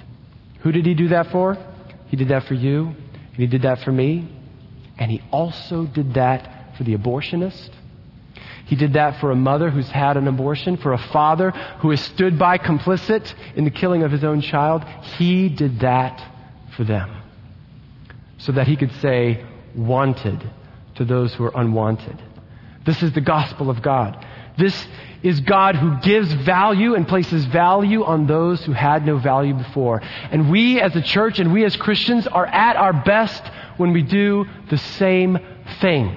Who 0.60 0.70
did 0.70 0.86
he 0.86 0.94
do 0.94 1.08
that 1.08 1.32
for? 1.32 1.58
He 2.06 2.16
did 2.16 2.28
that 2.28 2.44
for 2.44 2.54
you, 2.54 2.86
and 2.86 3.36
he 3.36 3.48
did 3.48 3.62
that 3.62 3.80
for 3.80 3.90
me, 3.90 4.32
and 4.96 5.10
he 5.10 5.20
also 5.32 5.86
did 5.86 6.14
that 6.14 6.76
for 6.76 6.84
the 6.84 6.96
abortionist. 6.96 7.70
He 8.66 8.74
did 8.76 8.94
that 8.94 9.20
for 9.20 9.30
a 9.30 9.36
mother 9.36 9.70
who's 9.70 9.88
had 9.88 10.16
an 10.16 10.26
abortion, 10.26 10.76
for 10.76 10.92
a 10.92 10.98
father 10.98 11.50
who 11.80 11.90
has 11.90 12.00
stood 12.00 12.38
by 12.38 12.58
complicit 12.58 13.32
in 13.54 13.64
the 13.64 13.70
killing 13.70 14.02
of 14.02 14.10
his 14.10 14.24
own 14.24 14.40
child. 14.40 14.84
He 15.16 15.48
did 15.48 15.80
that 15.80 16.20
for 16.76 16.82
them. 16.82 17.22
So 18.38 18.52
that 18.52 18.66
he 18.66 18.76
could 18.76 18.92
say, 19.00 19.44
wanted 19.74 20.50
to 20.96 21.04
those 21.04 21.32
who 21.34 21.44
are 21.44 21.52
unwanted. 21.54 22.20
This 22.84 23.02
is 23.02 23.12
the 23.12 23.20
gospel 23.20 23.70
of 23.70 23.82
God. 23.82 24.24
This 24.58 24.86
is 25.22 25.40
God 25.40 25.76
who 25.76 25.98
gives 26.00 26.32
value 26.32 26.94
and 26.94 27.06
places 27.06 27.44
value 27.46 28.04
on 28.04 28.26
those 28.26 28.64
who 28.64 28.72
had 28.72 29.06
no 29.06 29.18
value 29.18 29.54
before. 29.54 30.00
And 30.02 30.50
we 30.50 30.80
as 30.80 30.94
a 30.96 31.02
church 31.02 31.38
and 31.38 31.52
we 31.52 31.64
as 31.64 31.76
Christians 31.76 32.26
are 32.26 32.46
at 32.46 32.76
our 32.76 32.92
best 32.92 33.44
when 33.76 33.92
we 33.92 34.02
do 34.02 34.46
the 34.70 34.78
same 34.78 35.38
thing. 35.80 36.16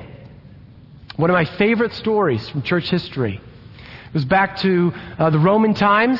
One 1.20 1.30
of 1.30 1.34
my 1.34 1.44
favorite 1.44 1.94
stories 1.96 2.48
from 2.48 2.62
church 2.62 2.90
history 2.90 3.42
was 4.14 4.24
back 4.24 4.56
to 4.60 4.94
uh, 5.18 5.30
the 5.30 5.38
Roman 5.38 5.74
times. 5.74 6.18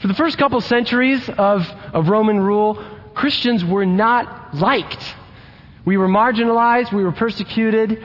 For 0.00 0.08
the 0.08 0.14
first 0.14 0.38
couple 0.38 0.60
centuries 0.60 1.28
of, 1.28 1.64
of 1.92 2.08
Roman 2.08 2.40
rule, 2.40 2.84
Christians 3.14 3.64
were 3.64 3.86
not 3.86 4.52
liked. 4.56 5.14
We 5.84 5.96
were 5.96 6.08
marginalized, 6.08 6.92
we 6.92 7.04
were 7.04 7.12
persecuted, 7.12 8.02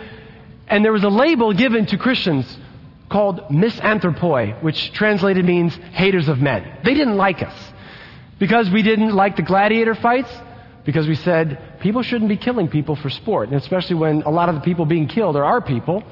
and 0.68 0.86
there 0.86 0.92
was 0.92 1.04
a 1.04 1.10
label 1.10 1.52
given 1.52 1.88
to 1.88 1.98
Christians 1.98 2.46
called 3.10 3.40
misanthropoi, 3.50 4.62
which 4.62 4.94
translated 4.94 5.46
means 5.46 5.74
haters 5.94 6.28
of 6.28 6.40
men. 6.42 6.78
They 6.84 6.94
didn't 6.94 7.18
like 7.18 7.42
us 7.42 7.74
because 8.38 8.70
we 8.70 8.84
didn't 8.84 9.16
like 9.16 9.36
the 9.36 9.42
gladiator 9.42 9.96
fights, 9.96 10.30
because 10.86 11.08
we 11.08 11.16
said 11.16 11.80
people 11.82 12.04
shouldn't 12.04 12.30
be 12.30 12.38
killing 12.38 12.68
people 12.68 12.96
for 12.96 13.10
sport, 13.10 13.50
and 13.50 13.58
especially 13.58 13.96
when 13.96 14.22
a 14.22 14.30
lot 14.30 14.50
of 14.50 14.56
the 14.56 14.62
people 14.62 14.86
being 14.86 15.08
killed 15.08 15.36
are 15.36 15.44
our 15.44 15.60
people. 15.60 16.04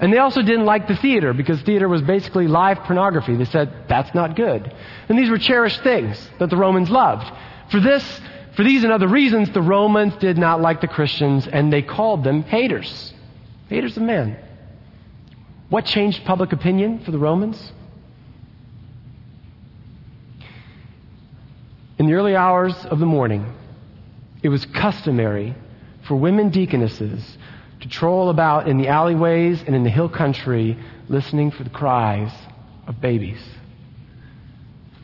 And 0.00 0.12
they 0.12 0.18
also 0.18 0.40
didn't 0.40 0.64
like 0.64 0.86
the 0.86 0.96
theater 0.96 1.34
because 1.34 1.60
theater 1.62 1.88
was 1.88 2.00
basically 2.02 2.46
live 2.46 2.78
pornography. 2.84 3.34
They 3.34 3.44
said 3.44 3.72
that's 3.88 4.14
not 4.14 4.36
good. 4.36 4.72
And 5.08 5.18
these 5.18 5.28
were 5.28 5.38
cherished 5.38 5.82
things 5.82 6.30
that 6.38 6.48
the 6.48 6.56
Romans 6.56 6.88
loved. 6.88 7.30
For 7.70 7.80
this, 7.80 8.20
for 8.56 8.62
these 8.62 8.84
and 8.84 8.92
other 8.92 9.08
reasons, 9.08 9.50
the 9.50 9.60
Romans 9.60 10.14
did 10.16 10.38
not 10.38 10.60
like 10.60 10.80
the 10.80 10.88
Christians 10.88 11.46
and 11.46 11.72
they 11.72 11.82
called 11.82 12.22
them 12.24 12.44
haters. 12.44 13.12
Haters 13.68 13.96
of 13.96 14.04
men. 14.04 14.38
What 15.68 15.84
changed 15.84 16.24
public 16.24 16.52
opinion 16.52 17.00
for 17.00 17.10
the 17.10 17.18
Romans? 17.18 17.72
In 21.98 22.06
the 22.06 22.14
early 22.14 22.34
hours 22.34 22.74
of 22.86 22.98
the 22.98 23.06
morning, 23.06 23.44
it 24.42 24.48
was 24.48 24.64
customary 24.66 25.54
for 26.06 26.16
women 26.16 26.50
deaconesses 26.50 27.38
to 27.80 27.88
troll 27.88 28.30
about 28.30 28.68
in 28.68 28.78
the 28.78 28.88
alleyways 28.88 29.62
and 29.62 29.74
in 29.74 29.84
the 29.84 29.90
hill 29.90 30.08
country 30.08 30.78
listening 31.08 31.50
for 31.50 31.64
the 31.64 31.70
cries 31.70 32.32
of 32.86 33.00
babies. 33.00 33.42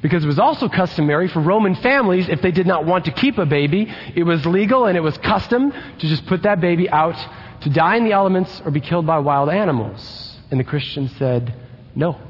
Because 0.02 0.24
it 0.24 0.26
was 0.26 0.38
also 0.38 0.68
customary 0.68 1.28
for 1.28 1.40
Roman 1.40 1.74
families, 1.74 2.28
if 2.28 2.42
they 2.42 2.50
did 2.50 2.66
not 2.66 2.84
want 2.84 3.06
to 3.06 3.12
keep 3.12 3.38
a 3.38 3.46
baby, 3.46 3.92
it 4.14 4.22
was 4.22 4.44
legal 4.46 4.84
and 4.84 4.96
it 4.96 5.00
was 5.00 5.16
custom 5.18 5.72
to 5.72 6.06
just 6.06 6.26
put 6.26 6.42
that 6.42 6.60
baby 6.60 6.88
out 6.88 7.16
to 7.62 7.70
die 7.70 7.96
in 7.96 8.04
the 8.04 8.12
elements 8.12 8.60
or 8.64 8.70
be 8.70 8.80
killed 8.80 9.06
by 9.06 9.18
wild 9.18 9.48
animals. 9.48 10.36
And 10.50 10.60
the 10.60 10.64
Christian 10.64 11.08
said, 11.18 11.54
No. 11.94 12.20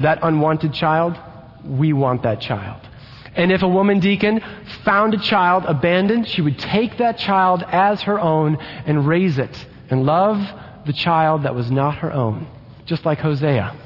That 0.00 0.18
unwanted 0.22 0.74
child, 0.74 1.16
we 1.64 1.92
want 1.92 2.24
that 2.24 2.40
child. 2.40 2.83
And 3.36 3.50
if 3.50 3.62
a 3.62 3.68
woman 3.68 4.00
deacon 4.00 4.40
found 4.84 5.14
a 5.14 5.18
child 5.18 5.64
abandoned, 5.66 6.28
she 6.28 6.40
would 6.40 6.58
take 6.58 6.98
that 6.98 7.18
child 7.18 7.64
as 7.66 8.02
her 8.02 8.20
own 8.20 8.56
and 8.86 9.06
raise 9.06 9.38
it 9.38 9.66
and 9.90 10.06
love 10.06 10.38
the 10.86 10.92
child 10.92 11.42
that 11.42 11.54
was 11.54 11.70
not 11.70 11.98
her 11.98 12.12
own, 12.12 12.46
just 12.84 13.04
like 13.04 13.18
Hosea. 13.18 13.76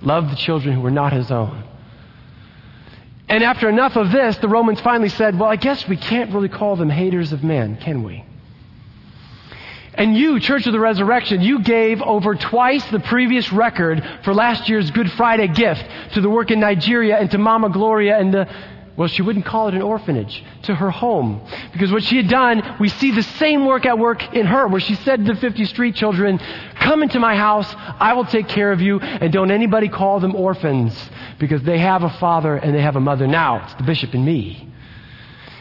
Love 0.00 0.30
the 0.30 0.36
children 0.36 0.74
who 0.74 0.80
were 0.80 0.90
not 0.90 1.12
his 1.12 1.30
own. 1.30 1.64
And 3.28 3.42
after 3.42 3.68
enough 3.68 3.96
of 3.96 4.10
this, 4.10 4.36
the 4.38 4.48
Romans 4.48 4.80
finally 4.80 5.08
said, 5.08 5.38
Well, 5.38 5.48
I 5.48 5.56
guess 5.56 5.88
we 5.88 5.96
can't 5.96 6.32
really 6.34 6.48
call 6.48 6.76
them 6.76 6.90
haters 6.90 7.32
of 7.32 7.42
men, 7.42 7.76
can 7.76 8.02
we? 8.02 8.24
And 9.94 10.16
you, 10.16 10.40
Church 10.40 10.66
of 10.66 10.72
the 10.72 10.80
Resurrection, 10.80 11.42
you 11.42 11.62
gave 11.62 12.00
over 12.00 12.34
twice 12.34 12.84
the 12.86 13.00
previous 13.00 13.52
record 13.52 14.02
for 14.24 14.32
last 14.32 14.68
year's 14.68 14.90
Good 14.90 15.10
Friday 15.12 15.48
gift 15.48 15.84
to 16.14 16.20
the 16.20 16.30
work 16.30 16.50
in 16.50 16.60
Nigeria 16.60 17.18
and 17.18 17.30
to 17.30 17.38
Mama 17.38 17.68
Gloria 17.68 18.18
and 18.18 18.32
the 18.32 18.48
Well, 18.96 19.08
she 19.08 19.20
wouldn't 19.20 19.44
call 19.44 19.68
it 19.68 19.74
an 19.74 19.82
orphanage, 19.82 20.42
to 20.62 20.74
her 20.74 20.90
home. 20.90 21.46
Because 21.72 21.92
what 21.92 22.04
she 22.04 22.16
had 22.16 22.28
done, 22.28 22.76
we 22.80 22.88
see 22.88 23.10
the 23.10 23.22
same 23.22 23.66
work 23.66 23.84
at 23.84 23.98
work 23.98 24.34
in 24.34 24.46
her, 24.46 24.66
where 24.66 24.80
she 24.80 24.94
said 24.94 25.26
to 25.26 25.34
the 25.34 25.40
50 25.40 25.64
street 25.66 25.94
children, 25.94 26.38
Come 26.76 27.02
into 27.02 27.18
my 27.18 27.36
house, 27.36 27.70
I 27.76 28.14
will 28.14 28.24
take 28.24 28.48
care 28.48 28.72
of 28.72 28.80
you, 28.80 28.98
and 28.98 29.30
don't 29.30 29.50
anybody 29.50 29.88
call 29.88 30.20
them 30.20 30.34
orphans, 30.34 30.94
because 31.38 31.62
they 31.62 31.78
have 31.78 32.02
a 32.02 32.10
father 32.10 32.56
and 32.56 32.74
they 32.74 32.82
have 32.82 32.96
a 32.96 33.00
mother. 33.00 33.26
Now, 33.26 33.64
it's 33.64 33.74
the 33.74 33.82
bishop 33.82 34.14
and 34.14 34.24
me. 34.24 34.68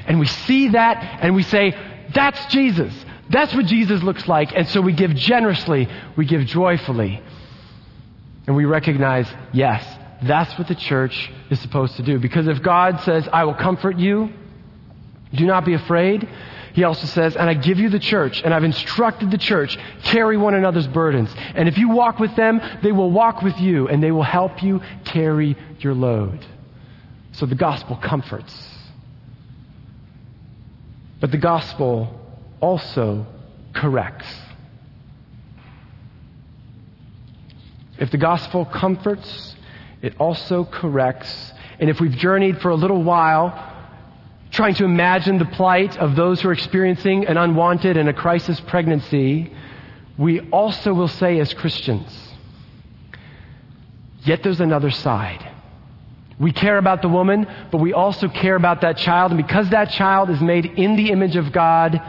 And 0.05 0.19
we 0.19 0.27
see 0.27 0.69
that, 0.69 1.19
and 1.21 1.35
we 1.35 1.43
say, 1.43 1.75
That's 2.13 2.45
Jesus. 2.47 2.93
That's 3.31 3.53
what 3.53 3.65
Jesus 3.65 4.03
looks 4.03 4.27
like. 4.27 4.51
And 4.55 4.67
so 4.67 4.81
we 4.81 4.93
give 4.93 5.15
generously, 5.15 5.87
we 6.17 6.25
give 6.25 6.45
joyfully. 6.45 7.21
And 8.45 8.55
we 8.55 8.65
recognize, 8.65 9.27
yes, 9.53 9.85
that's 10.23 10.57
what 10.57 10.67
the 10.67 10.75
church 10.75 11.31
is 11.49 11.59
supposed 11.59 11.95
to 11.95 12.03
do. 12.03 12.19
Because 12.19 12.47
if 12.47 12.61
God 12.61 12.99
says, 13.01 13.27
I 13.31 13.45
will 13.45 13.53
comfort 13.53 13.97
you, 13.97 14.31
do 15.33 15.45
not 15.45 15.65
be 15.65 15.73
afraid, 15.73 16.27
he 16.73 16.83
also 16.83 17.07
says, 17.07 17.35
and 17.35 17.49
I 17.49 17.53
give 17.53 17.79
you 17.79 17.89
the 17.89 17.99
church, 17.99 18.41
and 18.43 18.53
I've 18.53 18.63
instructed 18.63 19.31
the 19.31 19.37
church, 19.37 19.77
carry 20.03 20.37
one 20.37 20.53
another's 20.53 20.87
burdens. 20.87 21.33
And 21.53 21.67
if 21.67 21.77
you 21.77 21.89
walk 21.89 22.19
with 22.19 22.35
them, 22.35 22.61
they 22.81 22.91
will 22.91 23.11
walk 23.11 23.41
with 23.41 23.57
you, 23.59 23.87
and 23.87 24.01
they 24.01 24.11
will 24.11 24.23
help 24.23 24.63
you 24.63 24.81
carry 25.05 25.57
your 25.79 25.93
load. 25.93 26.45
So 27.33 27.45
the 27.45 27.55
gospel 27.55 27.97
comforts. 27.97 28.53
But 31.19 31.31
the 31.31 31.37
gospel 31.37 32.20
also 32.61 33.25
corrects. 33.73 34.27
If 37.97 38.09
the 38.11 38.17
gospel 38.17 38.65
comforts, 38.65 39.55
it 40.01 40.15
also 40.17 40.65
corrects. 40.65 41.53
And 41.79 41.89
if 41.89 41.99
we've 41.99 42.15
journeyed 42.15 42.59
for 42.61 42.69
a 42.69 42.75
little 42.75 43.03
while, 43.03 43.71
trying 44.51 44.75
to 44.75 44.85
imagine 44.85 45.37
the 45.37 45.45
plight 45.45 45.97
of 45.97 46.15
those 46.15 46.41
who 46.41 46.49
are 46.49 46.53
experiencing 46.53 47.25
an 47.27 47.37
unwanted 47.37 47.97
and 47.97 48.09
a 48.09 48.13
crisis 48.13 48.59
pregnancy, 48.61 49.53
we 50.17 50.39
also 50.49 50.93
will 50.93 51.07
say 51.07 51.39
as 51.39 51.53
Christians, 51.53 52.11
yet 54.23 54.43
there's 54.43 54.59
another 54.59 54.91
side. 54.91 55.47
We 56.39 56.51
care 56.51 56.79
about 56.79 57.03
the 57.03 57.07
woman, 57.07 57.47
but 57.71 57.77
we 57.77 57.93
also 57.93 58.27
care 58.27 58.55
about 58.55 58.81
that 58.81 58.97
child. 58.97 59.31
And 59.31 59.37
because 59.45 59.69
that 59.69 59.91
child 59.91 60.31
is 60.31 60.41
made 60.41 60.65
in 60.65 60.95
the 60.95 61.11
image 61.11 61.35
of 61.35 61.51
God, 61.51 62.01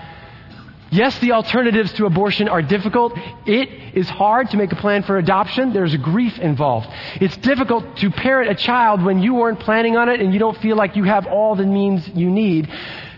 Yes, 0.92 1.18
the 1.20 1.32
alternatives 1.32 1.90
to 1.94 2.04
abortion 2.04 2.48
are 2.48 2.60
difficult. 2.60 3.14
It 3.46 3.70
is 3.94 4.10
hard 4.10 4.50
to 4.50 4.58
make 4.58 4.72
a 4.72 4.76
plan 4.76 5.02
for 5.04 5.16
adoption. 5.16 5.72
There's 5.72 5.96
grief 5.96 6.38
involved. 6.38 6.86
It's 7.14 7.36
difficult 7.38 7.96
to 7.96 8.10
parent 8.10 8.50
a 8.50 8.54
child 8.54 9.02
when 9.02 9.22
you 9.22 9.32
weren't 9.32 9.58
planning 9.60 9.96
on 9.96 10.10
it 10.10 10.20
and 10.20 10.34
you 10.34 10.38
don't 10.38 10.58
feel 10.58 10.76
like 10.76 10.94
you 10.94 11.04
have 11.04 11.26
all 11.26 11.56
the 11.56 11.64
means 11.64 12.06
you 12.08 12.30
need. 12.30 12.70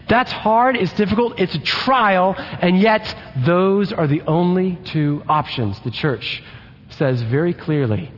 That's 0.09 0.31
hard, 0.31 0.77
it's 0.77 0.93
difficult, 0.93 1.41
it's 1.41 1.57
a 1.57 1.59
trial, 1.59 2.37
and 2.39 2.79
yet 2.79 3.13
those 3.45 3.93
are 3.93 4.07
the 4.07 4.23
only 4.23 4.79
two 4.85 5.25
options, 5.29 5.81
the 5.81 5.91
church 5.91 6.45
says 6.91 7.23
very 7.23 7.55
clearly. 7.55 8.13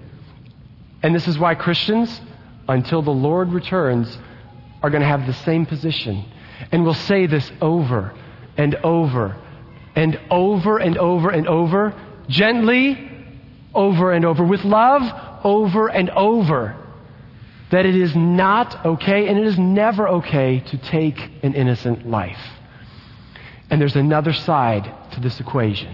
And 1.02 1.14
this 1.14 1.26
is 1.26 1.38
why 1.38 1.54
Christians, 1.54 2.20
until 2.68 3.00
the 3.00 3.10
Lord 3.10 3.54
returns, 3.54 4.18
are 4.82 4.90
going 4.90 5.00
to 5.00 5.08
have 5.08 5.26
the 5.26 5.32
same 5.32 5.64
position. 5.64 6.26
And 6.72 6.84
we'll 6.84 6.92
say 6.92 7.26
this 7.26 7.50
over 7.62 8.12
and 8.58 8.74
over 8.76 9.36
and 9.96 10.20
over 10.30 10.78
and 10.78 10.98
over 10.98 11.30
and 11.30 11.48
over, 11.48 11.94
gently, 12.28 13.10
over 13.74 14.12
and 14.12 14.24
over, 14.24 14.44
with 14.44 14.62
love, 14.64 15.02
over 15.42 15.88
and 15.88 16.10
over, 16.10 16.76
that 17.70 17.86
it 17.86 17.96
is 17.96 18.14
not 18.14 18.84
okay 18.84 19.26
and 19.26 19.38
it 19.38 19.46
is 19.46 19.58
never 19.58 20.06
okay 20.06 20.60
to 20.60 20.78
take 20.78 21.18
an 21.42 21.54
innocent 21.54 22.06
life. 22.06 22.38
And 23.70 23.80
there's 23.80 23.96
another 23.96 24.32
side 24.32 24.84
to 25.12 25.20
this 25.20 25.40
equation. 25.40 25.92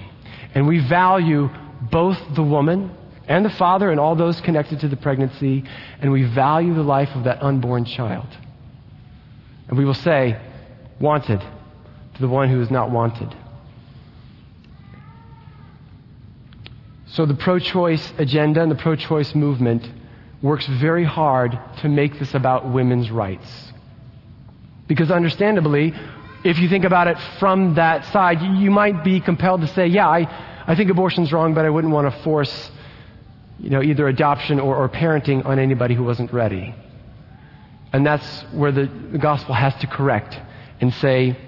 And 0.55 0.67
we 0.67 0.87
value 0.87 1.49
both 1.91 2.19
the 2.35 2.43
woman 2.43 2.95
and 3.29 3.45
the 3.45 3.51
father 3.51 3.91
and 3.91 4.01
all 4.01 4.17
those 4.17 4.41
connected 4.41 4.81
to 4.81 4.89
the 4.89 4.97
pregnancy, 4.97 5.65
and 6.01 6.11
we 6.11 6.25
value 6.25 6.75
the 6.75 6.83
life 6.83 7.09
of 7.15 7.25
that 7.25 7.43
unborn 7.43 7.85
child. 7.85 8.27
And 9.69 9.79
we 9.79 9.85
will 9.85 9.95
say, 9.95 10.39
wanted 11.01 11.41
to 11.41 12.21
the 12.21 12.29
one 12.29 12.51
who 12.51 12.61
is 12.61 12.71
not 12.71 12.91
wanted. 12.91 13.35
So 17.13 17.27
the 17.27 17.35
pro 17.35 17.59
choice 17.59 18.13
agenda 18.17 18.63
and 18.63 18.71
the 18.71 18.77
pro 18.77 18.97
choice 18.97 19.35
movement 19.35 19.87
works 20.41 20.67
very 20.67 21.05
hard 21.05 21.59
to 21.83 21.89
make 21.89 22.19
this 22.19 22.35
about 22.35 22.71
women's 22.71 23.11
rights. 23.11 23.73
Because 24.89 25.11
understandably, 25.11 25.95
if 26.43 26.59
you 26.59 26.69
think 26.71 26.85
about 26.85 27.09
it 27.09 27.19
from 27.39 27.75
that 27.75 28.07
side, 28.07 28.41
you 28.41 28.71
might 28.71 29.05
be 29.05 29.21
compelled 29.21 29.61
to 29.61 29.67
say, 29.69 29.87
yeah, 29.87 30.09
I, 30.09 30.27
I 30.67 30.75
think 30.75 30.91
abortion's 30.91 31.33
wrong, 31.33 31.53
but 31.53 31.67
I 31.67 31.71
wouldn't 31.71 31.93
want 31.93 32.13
to 32.13 32.23
force 32.23 32.71
you 33.59 33.69
know, 33.69 33.83
either 33.83 34.09
adoption 34.09 34.59
or, 34.59 34.75
or 34.75 34.89
parenting 34.89 35.45
on 35.45 35.59
anybody 35.59 35.95
who 35.95 36.03
wasn't 36.03 36.33
ready. 36.33 36.75
And 37.93 38.07
that's 38.07 38.43
where 38.53 38.73
the, 38.73 38.87
the 39.13 39.19
gospel 39.19 39.55
has 39.55 39.75
to 39.77 39.87
correct 39.87 40.41
and 40.81 40.93
say, 40.95 41.39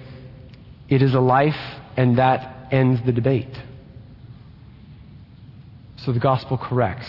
it 0.91 1.01
is 1.01 1.15
a 1.15 1.21
life, 1.21 1.59
and 1.97 2.19
that 2.19 2.69
ends 2.71 3.01
the 3.07 3.13
debate. 3.13 3.49
So 5.97 6.13
the 6.13 6.21
gospel 6.21 6.59
corrects. 6.59 7.09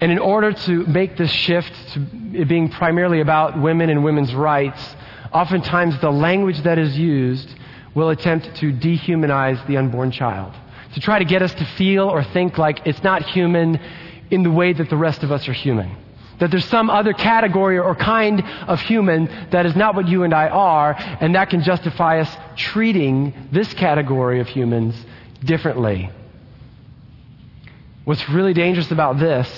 And 0.00 0.10
in 0.10 0.18
order 0.18 0.52
to 0.52 0.86
make 0.86 1.16
this 1.16 1.30
shift 1.30 1.72
to 1.92 2.06
it 2.34 2.48
being 2.48 2.68
primarily 2.68 3.20
about 3.20 3.60
women 3.60 3.88
and 3.88 4.02
women's 4.02 4.34
rights, 4.34 4.96
oftentimes 5.32 6.00
the 6.00 6.10
language 6.10 6.60
that 6.62 6.76
is 6.78 6.98
used 6.98 7.48
will 7.94 8.10
attempt 8.10 8.54
to 8.56 8.72
dehumanize 8.72 9.64
the 9.68 9.76
unborn 9.76 10.10
child. 10.10 10.52
To 10.94 11.00
try 11.00 11.20
to 11.20 11.24
get 11.24 11.40
us 11.40 11.54
to 11.54 11.64
feel 11.76 12.08
or 12.08 12.24
think 12.24 12.58
like 12.58 12.84
it's 12.84 13.02
not 13.02 13.22
human 13.30 13.78
in 14.30 14.42
the 14.42 14.50
way 14.50 14.72
that 14.72 14.90
the 14.90 14.96
rest 14.96 15.22
of 15.22 15.30
us 15.30 15.46
are 15.48 15.52
human. 15.52 15.94
That 16.40 16.50
there's 16.50 16.64
some 16.64 16.90
other 16.90 17.12
category 17.12 17.78
or 17.78 17.94
kind 17.94 18.42
of 18.66 18.80
human 18.80 19.26
that 19.50 19.66
is 19.66 19.76
not 19.76 19.94
what 19.94 20.08
you 20.08 20.24
and 20.24 20.34
I 20.34 20.48
are, 20.48 20.96
and 20.98 21.36
that 21.36 21.50
can 21.50 21.62
justify 21.62 22.20
us 22.20 22.36
treating 22.56 23.32
this 23.52 23.72
category 23.74 24.40
of 24.40 24.48
humans 24.48 24.96
differently. 25.44 26.10
What's 28.04 28.28
really 28.28 28.52
dangerous 28.52 28.90
about 28.90 29.20
this 29.20 29.48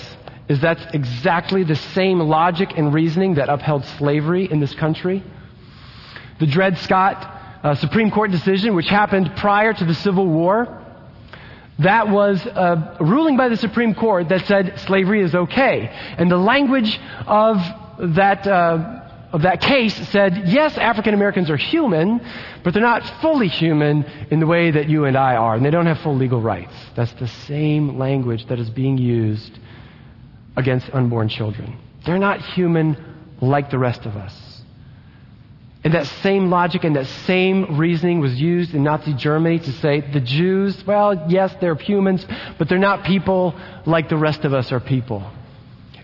is 0.47 0.61
that's 0.61 0.85
exactly 0.93 1.63
the 1.63 1.75
same 1.75 2.19
logic 2.19 2.73
and 2.77 2.93
reasoning 2.93 3.35
that 3.35 3.49
upheld 3.49 3.83
slavery 3.97 4.49
in 4.49 4.59
this 4.59 4.73
country. 4.75 5.23
The 6.39 6.45
Dred 6.45 6.77
Scott 6.77 7.61
uh, 7.63 7.73
Supreme 7.73 8.11
Court 8.11 8.29
decision, 8.29 8.75
which 8.75 8.87
happened 8.87 9.31
prior 9.37 9.73
to 9.73 9.85
the 9.85 9.95
Civil 9.95 10.27
War, 10.27 10.83
that 11.79 12.09
was 12.09 12.45
a 12.45 12.97
ruling 13.01 13.35
by 13.35 13.49
the 13.49 13.57
Supreme 13.57 13.95
Court 13.95 14.29
that 14.29 14.45
said 14.45 14.79
slavery 14.81 15.23
is 15.23 15.33
okay. 15.33 15.89
And 16.17 16.29
the 16.29 16.37
language 16.37 16.99
of 17.25 17.57
that 17.99 18.45
uh, 18.45 19.04
of 19.35 19.41
that 19.41 19.59
case 19.59 19.93
said, 20.11 20.43
yes, 20.47 20.77
African 20.77 21.13
Americans 21.13 21.49
are 21.49 21.57
human, 21.57 22.25
but 22.63 22.73
they're 22.73 22.81
not 22.81 23.05
fully 23.19 23.49
human 23.49 24.05
in 24.31 24.39
the 24.39 24.47
way 24.47 24.71
that 24.71 24.87
you 24.87 25.03
and 25.03 25.17
I 25.17 25.35
are, 25.35 25.55
and 25.55 25.65
they 25.65 25.71
don't 25.71 25.87
have 25.87 25.99
full 25.99 26.15
legal 26.15 26.39
rights. 26.39 26.73
That's 26.95 27.11
the 27.15 27.27
same 27.27 27.99
language 27.99 28.45
that 28.47 28.59
is 28.59 28.69
being 28.69 28.97
used 28.97 29.59
against 30.55 30.89
unborn 30.93 31.27
children. 31.27 31.77
They're 32.05 32.17
not 32.17 32.39
human 32.53 32.95
like 33.41 33.69
the 33.69 33.77
rest 33.77 34.05
of 34.05 34.15
us. 34.15 34.33
And 35.83 35.93
that 35.93 36.07
same 36.23 36.49
logic 36.49 36.85
and 36.85 36.95
that 36.95 37.07
same 37.27 37.77
reasoning 37.77 38.21
was 38.21 38.39
used 38.39 38.73
in 38.73 38.83
Nazi 38.83 39.13
Germany 39.15 39.59
to 39.59 39.71
say 39.73 39.99
the 39.99 40.21
Jews, 40.21 40.81
well, 40.87 41.25
yes, 41.29 41.53
they're 41.59 41.75
humans, 41.75 42.25
but 42.57 42.69
they're 42.69 42.77
not 42.77 43.03
people 43.03 43.53
like 43.85 44.07
the 44.07 44.15
rest 44.15 44.45
of 44.45 44.53
us 44.53 44.71
are 44.71 44.79
people. 44.79 45.29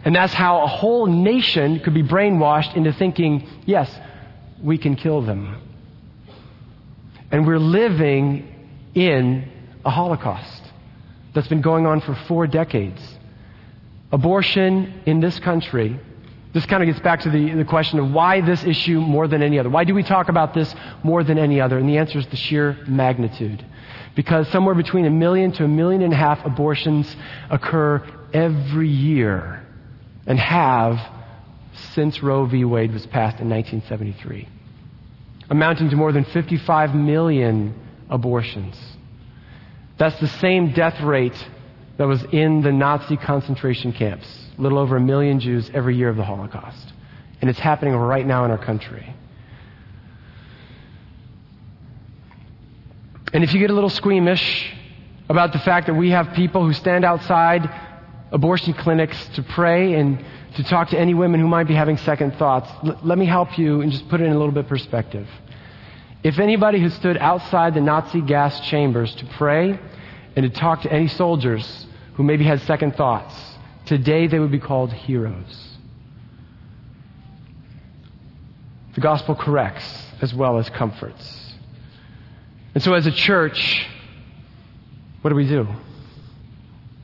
And 0.03 0.15
that's 0.15 0.33
how 0.33 0.63
a 0.63 0.67
whole 0.67 1.05
nation 1.05 1.79
could 1.79 1.93
be 1.93 2.03
brainwashed 2.03 2.75
into 2.75 2.91
thinking, 2.93 3.47
yes, 3.65 3.93
we 4.61 4.77
can 4.77 4.95
kill 4.95 5.21
them. 5.21 5.61
And 7.29 7.45
we're 7.45 7.59
living 7.59 8.47
in 8.95 9.49
a 9.85 9.89
Holocaust 9.89 10.63
that's 11.33 11.47
been 11.47 11.61
going 11.61 11.85
on 11.85 12.01
for 12.01 12.15
four 12.27 12.47
decades. 12.47 13.01
Abortion 14.11 15.01
in 15.05 15.21
this 15.21 15.39
country, 15.39 15.97
this 16.51 16.65
kind 16.65 16.83
of 16.83 16.87
gets 16.87 16.99
back 16.99 17.21
to 17.21 17.29
the, 17.29 17.53
the 17.53 17.63
question 17.63 17.99
of 17.99 18.11
why 18.11 18.41
this 18.41 18.63
issue 18.63 18.99
more 18.99 19.27
than 19.27 19.41
any 19.41 19.57
other. 19.59 19.69
Why 19.69 19.83
do 19.83 19.93
we 19.93 20.03
talk 20.03 20.29
about 20.29 20.53
this 20.53 20.73
more 21.03 21.23
than 21.23 21.37
any 21.37 21.61
other? 21.61 21.77
And 21.77 21.87
the 21.87 21.97
answer 21.97 22.19
is 22.19 22.27
the 22.27 22.35
sheer 22.35 22.77
magnitude. 22.87 23.63
Because 24.15 24.49
somewhere 24.49 24.75
between 24.75 25.05
a 25.05 25.09
million 25.09 25.53
to 25.53 25.63
a 25.63 25.67
million 25.67 26.01
and 26.01 26.11
a 26.11 26.17
half 26.17 26.43
abortions 26.43 27.15
occur 27.49 28.03
every 28.33 28.89
year 28.89 29.65
and 30.25 30.39
have 30.39 30.99
since 31.93 32.21
Roe 32.21 32.45
v. 32.45 32.65
Wade 32.65 32.93
was 32.93 33.05
passed 33.05 33.39
in 33.39 33.49
1973, 33.49 34.47
amounting 35.49 35.89
to 35.89 35.95
more 35.95 36.11
than 36.11 36.25
55 36.25 36.95
million 36.95 37.73
abortions. 38.09 38.77
That's 39.97 40.19
the 40.19 40.27
same 40.27 40.73
death 40.73 40.99
rate 41.01 41.47
that 41.97 42.07
was 42.07 42.23
in 42.31 42.61
the 42.61 42.71
Nazi 42.71 43.17
concentration 43.17 43.93
camps, 43.93 44.27
a 44.57 44.61
little 44.61 44.79
over 44.79 44.97
a 44.97 45.01
million 45.01 45.39
Jews 45.39 45.69
every 45.73 45.95
year 45.95 46.09
of 46.09 46.17
the 46.17 46.23
Holocaust. 46.23 46.93
And 47.41 47.49
it's 47.49 47.59
happening 47.59 47.95
right 47.95 48.25
now 48.25 48.45
in 48.45 48.51
our 48.51 48.63
country. 48.63 49.15
And 53.33 53.43
if 53.43 53.53
you 53.53 53.59
get 53.59 53.69
a 53.69 53.73
little 53.73 53.89
squeamish 53.89 54.73
about 55.29 55.53
the 55.53 55.59
fact 55.59 55.87
that 55.87 55.93
we 55.93 56.09
have 56.09 56.33
people 56.33 56.65
who 56.65 56.73
stand 56.73 57.05
outside 57.05 57.69
abortion 58.31 58.73
clinics 58.73 59.27
to 59.35 59.43
pray 59.43 59.93
and 59.95 60.23
to 60.55 60.63
talk 60.63 60.89
to 60.89 60.99
any 60.99 61.13
women 61.13 61.39
who 61.39 61.47
might 61.47 61.67
be 61.67 61.73
having 61.73 61.97
second 61.97 62.35
thoughts, 62.35 62.69
l- 62.83 62.99
let 63.03 63.17
me 63.17 63.25
help 63.25 63.57
you 63.57 63.81
and 63.81 63.91
just 63.91 64.07
put 64.09 64.21
it 64.21 64.25
in 64.25 64.31
a 64.31 64.37
little 64.37 64.53
bit 64.53 64.67
perspective. 64.67 65.27
If 66.23 66.39
anybody 66.39 66.79
who 66.79 66.89
stood 66.89 67.17
outside 67.17 67.73
the 67.73 67.81
Nazi 67.81 68.21
gas 68.21 68.59
chambers 68.67 69.13
to 69.15 69.25
pray 69.37 69.79
and 70.35 70.43
to 70.43 70.49
talk 70.49 70.81
to 70.83 70.91
any 70.91 71.07
soldiers 71.07 71.87
who 72.15 72.23
maybe 72.23 72.43
had 72.43 72.61
second 72.61 72.95
thoughts, 72.95 73.33
today 73.85 74.27
they 74.27 74.39
would 74.39 74.51
be 74.51 74.59
called 74.59 74.93
heroes. 74.93 75.67
The 78.93 79.01
gospel 79.01 79.35
corrects 79.35 80.05
as 80.21 80.33
well 80.33 80.59
as 80.59 80.69
comforts. 80.69 81.53
And 82.73 82.83
so, 82.83 82.93
as 82.93 83.05
a 83.05 83.11
church, 83.11 83.87
what 85.21 85.29
do 85.29 85.35
we 85.35 85.47
do? 85.47 85.67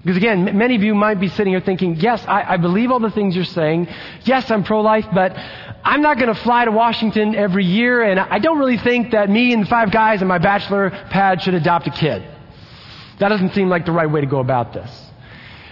Because 0.02 0.18
again, 0.18 0.58
many 0.58 0.76
of 0.76 0.84
you 0.84 0.96
might 0.96 1.20
be 1.20 1.28
sitting 1.28 1.54
here 1.54 1.60
thinking, 1.60 1.96
yes, 1.96 2.24
I, 2.26 2.54
I 2.54 2.58
believe 2.58 2.92
all 2.92 3.00
the 3.00 3.12
things 3.12 3.36
you're 3.36 3.46
saying. 3.46 3.88
Yes, 4.24 4.50
I'm 4.50 4.64
pro 4.64 4.82
life, 4.82 5.06
but 5.14 5.36
I'm 5.84 6.02
not 6.02 6.18
going 6.18 6.34
to 6.34 6.42
fly 6.42 6.66
to 6.66 6.72
Washington 6.72 7.36
every 7.36 7.66
year, 7.66 8.02
and 8.04 8.20
I 8.20 8.40
don't 8.40 8.58
really 8.58 8.78
think 8.78 9.12
that 9.12 9.30
me 9.30 9.54
and 9.54 9.68
five 9.68 9.92
guys 9.92 10.22
and 10.22 10.30
my 10.30 10.38
bachelor 10.38 10.90
pad 10.90 11.42
should 11.42 11.56
adopt 11.56 11.88
a 11.88 11.92
kid. 11.92 12.24
That 13.20 13.30
doesn't 13.30 13.54
seem 13.54 13.70
like 13.70 13.86
the 13.86 13.92
right 13.92 14.10
way 14.10 14.22
to 14.22 14.28
go 14.28 14.40
about 14.40 14.74
this. 14.74 15.12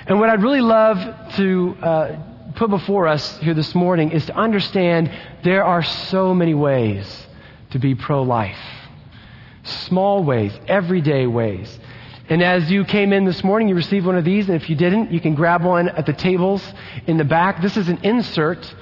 And 0.08 0.20
what 0.20 0.30
I'd 0.30 0.42
really 0.42 0.62
love 0.62 1.34
to 1.36 1.78
uh, 1.82 2.18
put 2.56 2.70
before 2.70 3.08
us 3.08 3.38
here 3.40 3.54
this 3.54 3.74
morning 3.76 4.12
is 4.12 4.26
to 4.26 4.36
understand 4.36 5.12
there 5.44 5.64
are 5.64 5.84
so 5.84 6.34
many 6.34 6.54
ways 6.54 7.28
to 7.72 7.80
be 7.80 7.96
pro 7.96 8.24
life. 8.24 8.58
Small 9.64 10.24
ways, 10.24 10.54
everyday 10.68 11.28
ways. 11.28 11.80
And 12.28 12.42
as 12.42 12.72
you 12.72 12.86
came 12.86 13.14
in 13.14 13.24
this 13.26 13.44
morning, 13.44 13.68
you 13.68 13.76
received 13.76 14.06
one 14.06 14.18
of 14.18 14.26
these, 14.26 14.48
and 14.48 14.56
if 14.56 14.68
you 14.70 14.76
didn't, 14.76 15.12
you 15.12 15.20
can 15.20 15.36
grab 15.36 15.64
one 15.64 15.90
at 15.90 16.08
the 16.08 16.14
tables 16.14 16.64
in 17.06 17.18
the 17.18 17.24
back. 17.24 17.62
This 17.62 17.78
is 17.78 17.88
an 17.88 18.00
insert. 18.04 18.74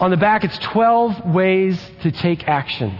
On 0.00 0.10
the 0.10 0.16
back, 0.16 0.44
it's 0.44 0.58
12 0.58 1.26
ways 1.26 1.90
to 2.02 2.12
take 2.12 2.46
action. 2.46 2.96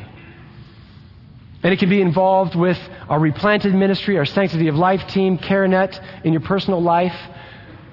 And 1.63 1.73
it 1.73 1.79
can 1.79 1.89
be 1.89 2.01
involved 2.01 2.57
with 2.57 2.79
our 3.09 3.21
replanted 3.21 3.75
ministry, 3.75 4.19
our 4.19 4.25
sanctity 4.25 4.67
of 4.69 4.75
life 4.75 5.07
team, 5.09 5.39
CareNet, 5.39 6.25
in 6.25 6.33
your 6.33 6.43
personal 6.43 6.83
life. 6.83 7.15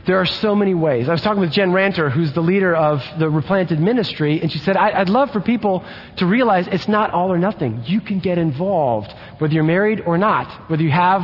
There 0.08 0.22
are 0.22 0.26
so 0.26 0.56
many 0.56 0.74
ways. 0.74 1.10
I 1.10 1.12
was 1.12 1.22
talking 1.22 1.42
with 1.42 1.52
Jen 1.52 1.74
Ranter, 1.74 2.10
who's 2.10 2.32
the 2.32 2.42
leader 2.42 2.74
of 2.74 3.04
the 3.20 3.30
replanted 3.30 3.82
ministry, 3.82 4.42
and 4.42 4.50
she 4.50 4.58
said, 4.58 4.78
I'd 4.78 5.10
love 5.10 5.32
for 5.32 5.42
people 5.42 5.84
to 6.16 6.26
realize 6.26 6.66
it's 6.70 6.88
not 6.88 7.12
all 7.12 7.30
or 7.30 7.38
nothing. 7.38 7.84
You 7.86 8.00
can 8.00 8.20
get 8.20 8.38
involved, 8.38 9.14
whether 9.40 9.54
you're 9.54 9.66
married 9.66 10.00
or 10.06 10.18
not, 10.18 10.70
whether 10.70 10.82
you 10.82 10.92
have 10.92 11.24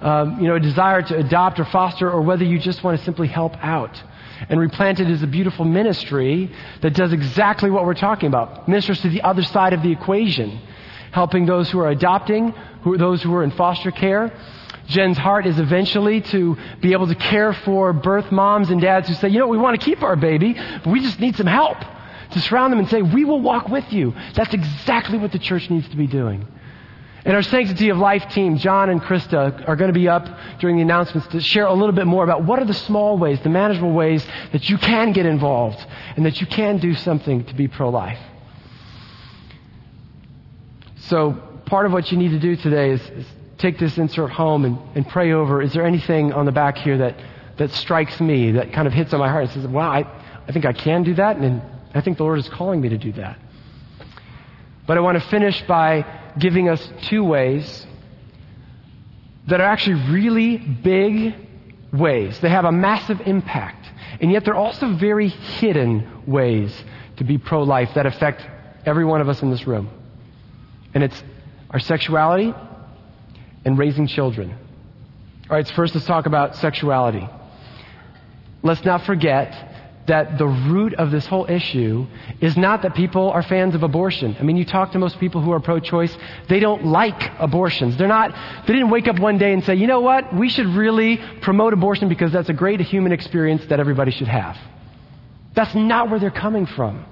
um, 0.00 0.40
you 0.40 0.48
know, 0.48 0.54
a 0.54 0.60
desire 0.60 1.02
to 1.02 1.18
adopt 1.18 1.60
or 1.60 1.66
foster, 1.66 2.10
or 2.10 2.22
whether 2.22 2.44
you 2.44 2.58
just 2.58 2.82
want 2.82 2.98
to 2.98 3.04
simply 3.04 3.28
help 3.28 3.52
out. 3.62 4.02
And 4.48 4.58
Replanted 4.58 5.10
is 5.10 5.22
a 5.22 5.26
beautiful 5.26 5.66
ministry 5.66 6.50
that 6.80 6.94
does 6.94 7.12
exactly 7.12 7.70
what 7.70 7.84
we're 7.84 7.92
talking 7.92 8.28
about. 8.28 8.66
Ministers 8.66 9.02
to 9.02 9.10
the 9.10 9.20
other 9.20 9.42
side 9.42 9.74
of 9.74 9.82
the 9.82 9.92
equation, 9.92 10.60
helping 11.12 11.44
those 11.44 11.70
who 11.70 11.78
are 11.78 11.90
adopting, 11.90 12.52
who, 12.84 12.96
those 12.96 13.22
who 13.22 13.34
are 13.34 13.44
in 13.44 13.50
foster 13.50 13.90
care, 13.90 14.32
Jen's 14.86 15.16
heart 15.16 15.46
is 15.46 15.58
eventually 15.58 16.20
to 16.20 16.56
be 16.80 16.92
able 16.92 17.06
to 17.06 17.14
care 17.14 17.52
for 17.52 17.92
birth 17.92 18.30
moms 18.30 18.70
and 18.70 18.80
dads 18.80 19.08
who 19.08 19.14
say, 19.14 19.28
you 19.28 19.38
know, 19.38 19.48
we 19.48 19.58
want 19.58 19.80
to 19.80 19.84
keep 19.84 20.02
our 20.02 20.16
baby, 20.16 20.54
but 20.54 20.86
we 20.86 21.00
just 21.00 21.20
need 21.20 21.36
some 21.36 21.46
help. 21.46 21.78
To 22.32 22.40
surround 22.40 22.72
them 22.72 22.80
and 22.80 22.88
say, 22.88 23.00
we 23.00 23.24
will 23.24 23.40
walk 23.40 23.68
with 23.68 23.92
you. 23.92 24.14
That's 24.34 24.52
exactly 24.52 25.18
what 25.18 25.30
the 25.30 25.38
church 25.38 25.70
needs 25.70 25.88
to 25.90 25.96
be 25.96 26.06
doing. 26.06 26.46
And 27.24 27.34
our 27.34 27.42
Sanctity 27.42 27.88
of 27.88 27.96
Life 27.96 28.28
team, 28.30 28.58
John 28.58 28.90
and 28.90 29.00
Krista, 29.00 29.66
are 29.66 29.76
going 29.76 29.92
to 29.92 29.98
be 29.98 30.08
up 30.08 30.28
during 30.58 30.76
the 30.76 30.82
announcements 30.82 31.26
to 31.28 31.40
share 31.40 31.64
a 31.64 31.72
little 31.72 31.94
bit 31.94 32.06
more 32.06 32.22
about 32.22 32.44
what 32.44 32.58
are 32.58 32.66
the 32.66 32.74
small 32.74 33.16
ways, 33.16 33.40
the 33.40 33.48
manageable 33.48 33.92
ways 33.92 34.26
that 34.52 34.68
you 34.68 34.76
can 34.76 35.12
get 35.12 35.24
involved 35.24 35.78
and 36.16 36.26
that 36.26 36.40
you 36.40 36.46
can 36.46 36.78
do 36.78 36.94
something 36.94 37.44
to 37.44 37.54
be 37.54 37.66
pro 37.66 37.88
life. 37.88 38.18
So, 40.96 41.32
part 41.64 41.86
of 41.86 41.92
what 41.92 42.12
you 42.12 42.18
need 42.18 42.30
to 42.30 42.38
do 42.38 42.56
today 42.56 42.90
is, 42.90 43.00
is 43.00 43.26
take 43.64 43.78
this 43.78 43.96
insert 43.96 44.30
home 44.30 44.66
and, 44.66 44.78
and 44.94 45.08
pray 45.08 45.32
over 45.32 45.62
is 45.62 45.72
there 45.72 45.86
anything 45.86 46.34
on 46.34 46.44
the 46.44 46.52
back 46.52 46.76
here 46.76 46.98
that, 46.98 47.18
that 47.56 47.70
strikes 47.70 48.20
me, 48.20 48.52
that 48.52 48.74
kind 48.74 48.86
of 48.86 48.92
hits 48.92 49.14
on 49.14 49.20
my 49.20 49.28
heart 49.28 49.44
and 49.44 49.52
says, 49.52 49.66
wow, 49.66 49.90
I, 49.90 50.00
I 50.46 50.52
think 50.52 50.66
I 50.66 50.74
can 50.74 51.02
do 51.02 51.14
that, 51.14 51.38
and 51.38 51.62
I 51.94 52.02
think 52.02 52.18
the 52.18 52.24
Lord 52.24 52.38
is 52.38 52.48
calling 52.50 52.82
me 52.82 52.90
to 52.90 52.98
do 52.98 53.12
that. 53.12 53.38
But 54.86 54.98
I 54.98 55.00
want 55.00 55.18
to 55.18 55.26
finish 55.30 55.62
by 55.62 56.04
giving 56.38 56.68
us 56.68 56.86
two 57.04 57.24
ways 57.24 57.86
that 59.46 59.62
are 59.62 59.66
actually 59.66 60.10
really 60.10 60.58
big 60.58 61.34
ways. 61.90 62.38
They 62.40 62.50
have 62.50 62.66
a 62.66 62.72
massive 62.72 63.22
impact. 63.22 63.88
And 64.20 64.30
yet 64.30 64.44
they're 64.44 64.54
also 64.54 64.94
very 64.94 65.28
hidden 65.28 66.24
ways 66.26 66.74
to 67.16 67.24
be 67.24 67.38
pro 67.38 67.62
life 67.62 67.94
that 67.94 68.04
affect 68.04 68.46
every 68.84 69.06
one 69.06 69.22
of 69.22 69.28
us 69.30 69.40
in 69.40 69.50
this 69.50 69.66
room. 69.66 69.88
And 70.92 71.02
it's 71.02 71.22
our 71.70 71.78
sexuality 71.78 72.52
and 73.64 73.78
raising 73.78 74.06
children. 74.06 74.50
All 75.50 75.56
right, 75.56 75.66
so 75.66 75.74
first 75.74 75.94
let's 75.94 76.06
talk 76.06 76.26
about 76.26 76.56
sexuality. 76.56 77.28
Let's 78.62 78.84
not 78.84 79.04
forget 79.04 79.74
that 80.06 80.36
the 80.36 80.46
root 80.46 80.94
of 80.94 81.10
this 81.10 81.26
whole 81.26 81.46
issue 81.46 82.06
is 82.40 82.56
not 82.56 82.82
that 82.82 82.94
people 82.94 83.30
are 83.30 83.42
fans 83.42 83.74
of 83.74 83.82
abortion. 83.82 84.36
I 84.38 84.42
mean, 84.42 84.56
you 84.56 84.64
talk 84.64 84.92
to 84.92 84.98
most 84.98 85.18
people 85.18 85.40
who 85.40 85.52
are 85.52 85.60
pro-choice, 85.60 86.14
they 86.48 86.60
don't 86.60 86.86
like 86.86 87.32
abortions. 87.38 87.96
They're 87.96 88.08
not, 88.08 88.34
they 88.66 88.72
didn't 88.74 88.90
wake 88.90 89.08
up 89.08 89.18
one 89.18 89.38
day 89.38 89.52
and 89.52 89.64
say, 89.64 89.76
you 89.76 89.86
know 89.86 90.00
what, 90.00 90.34
we 90.34 90.48
should 90.48 90.66
really 90.66 91.18
promote 91.40 91.72
abortion 91.72 92.08
because 92.08 92.32
that's 92.32 92.50
a 92.50 92.52
great 92.52 92.80
human 92.80 93.12
experience 93.12 93.64
that 93.66 93.80
everybody 93.80 94.10
should 94.10 94.28
have. 94.28 94.58
That's 95.54 95.74
not 95.74 96.10
where 96.10 96.20
they're 96.20 96.30
coming 96.30 96.66
from. 96.66 97.06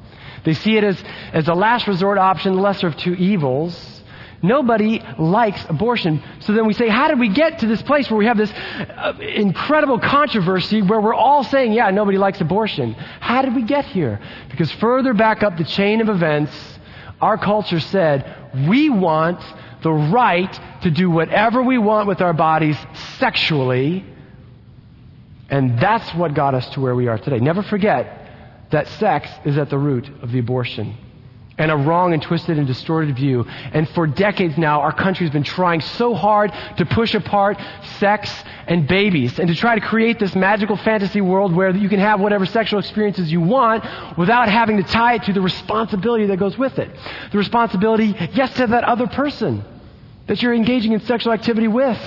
They 0.45 0.55
see 0.55 0.77
it 0.77 0.85
as, 0.85 1.03
as 1.33 1.49
a 1.49 1.55
last 1.55 1.87
resort 1.87 2.19
option, 2.19 2.57
the 2.57 2.61
lesser 2.61 2.88
of 2.88 2.97
two 2.97 3.15
evils. 3.15 4.02
Nobody 4.43 5.01
likes 5.19 5.65
abortion. 5.69 6.21
So 6.41 6.53
then 6.53 6.67
we 6.67 6.75
say, 6.75 6.89
how 6.89 7.07
did 7.07 7.21
we 7.21 7.29
get 7.29 7.61
to 7.61 7.69
this 7.69 7.81
place 7.83 8.11
where 8.11 8.19
we 8.19 8.27
have 8.27 8.37
this 8.37 8.51
uh, 8.51 9.15
incredible 9.21 10.01
controversy 10.01 10.83
where 10.83 11.01
we're 11.01 11.15
all 11.15 11.45
saying, 11.45 11.73
yeah, 11.73 11.91
nobody 11.91 12.19
likes 12.19 12.41
abortion? 12.41 12.95
How 12.95 13.43
did 13.43 13.55
we 13.55 13.63
get 13.63 13.85
here? 13.85 14.21
Because 14.51 14.71
further 14.73 15.15
back 15.15 15.45
up 15.45 15.57
the 15.57 15.65
chain 15.65 16.01
of 16.01 16.09
events, 16.09 16.53
our 17.21 17.39
culture 17.39 17.79
said, 17.79 18.51
we 18.69 18.91
want 18.91 19.41
the 19.85 19.93
right 19.93 20.83
to 20.83 20.91
do 20.91 21.09
whatever 21.09 21.63
we 21.63 21.79
want 21.79 22.09
with 22.09 22.21
our 22.21 22.33
bodies 22.33 22.77
sexually. 23.19 24.05
And 25.51 25.79
that's 25.79 26.13
what 26.15 26.35
got 26.35 26.55
us 26.55 26.69
to 26.71 26.81
where 26.81 26.97
we 26.97 27.07
are 27.07 27.19
today. 27.19 27.39
Never 27.39 27.63
forget 27.63 28.19
that 28.73 28.89
sex 28.89 29.31
is 29.45 29.57
at 29.57 29.71
the 29.71 29.79
root 29.79 30.09
of 30.21 30.33
the 30.33 30.41
abortion 30.41 30.97
and 31.59 31.71
a 31.71 31.77
wrong 31.77 32.12
and 32.12 32.23
twisted 32.23 32.59
and 32.59 32.67
distorted 32.67 33.15
view. 33.17 33.45
And 33.73 33.88
for 33.91 34.07
decades 34.07 34.57
now, 34.57 34.81
our 34.81 34.93
country's 34.93 35.31
been 35.31 35.43
trying 35.43 35.81
so 35.81 36.15
hard 36.15 36.53
to 36.79 36.87
push 36.87 37.15
apart 37.15 37.59
sex 37.99 38.33
and 38.67 38.87
babies 38.87 39.38
and 39.38 39.49
to 39.49 39.55
try 39.55 39.75
to 39.75 39.81
create 39.81 40.19
this 40.19 40.35
magical 40.35 40.77
fantasy 40.77 41.21
world 41.21 41.55
where 41.55 41.75
you 41.75 41.88
can 41.88 42.01
have 42.01 42.21
whatever 42.21 42.47
sexual 42.47 42.79
experiences 42.79 43.31
you 43.31 43.41
want 43.41 43.85
without 44.17 44.49
having 44.49 44.77
to 44.77 44.83
tie 44.83 45.15
it 45.15 45.25
to 45.25 45.33
the 45.33 45.41
responsibility 45.41 46.27
that 46.27 46.38
goes 46.38 46.57
with 46.57 46.79
it. 46.79 46.91
The 47.31 47.38
responsibility, 47.38 48.15
yes, 48.33 48.55
to 48.55 48.67
that 48.69 48.85
other 48.85 49.07
person 49.07 49.65
that 50.27 50.43
you're 50.43 50.55
engaging 50.55 50.93
in 50.93 51.01
sexual 51.01 51.33
activity 51.33 51.69
with. 51.69 51.99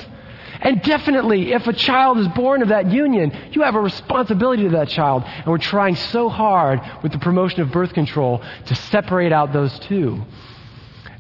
And 0.62 0.82
definitely, 0.82 1.54
if 1.54 1.68
a 1.68 1.74
child 1.74 2.18
is 2.20 2.28
born 2.30 2.62
of 2.62 2.70
that 2.70 2.92
union, 2.92 3.32
you 3.52 3.62
have 3.62 3.76
a 3.76 3.80
responsibility 3.80 4.64
to 4.64 4.70
that 4.70 4.90
child. 4.90 5.24
And 5.26 5.48
we're 5.48 5.58
trying 5.58 5.96
so 5.96 6.30
hard 6.30 6.82
with 7.04 7.12
the 7.12 7.20
promotion 7.20 7.62
of 7.62 7.72
birth 7.72 7.94
control 7.94 8.42
to 8.66 8.76
separate 8.76 9.32
out 9.32 9.54
those 9.54 9.78
two. 9.80 10.24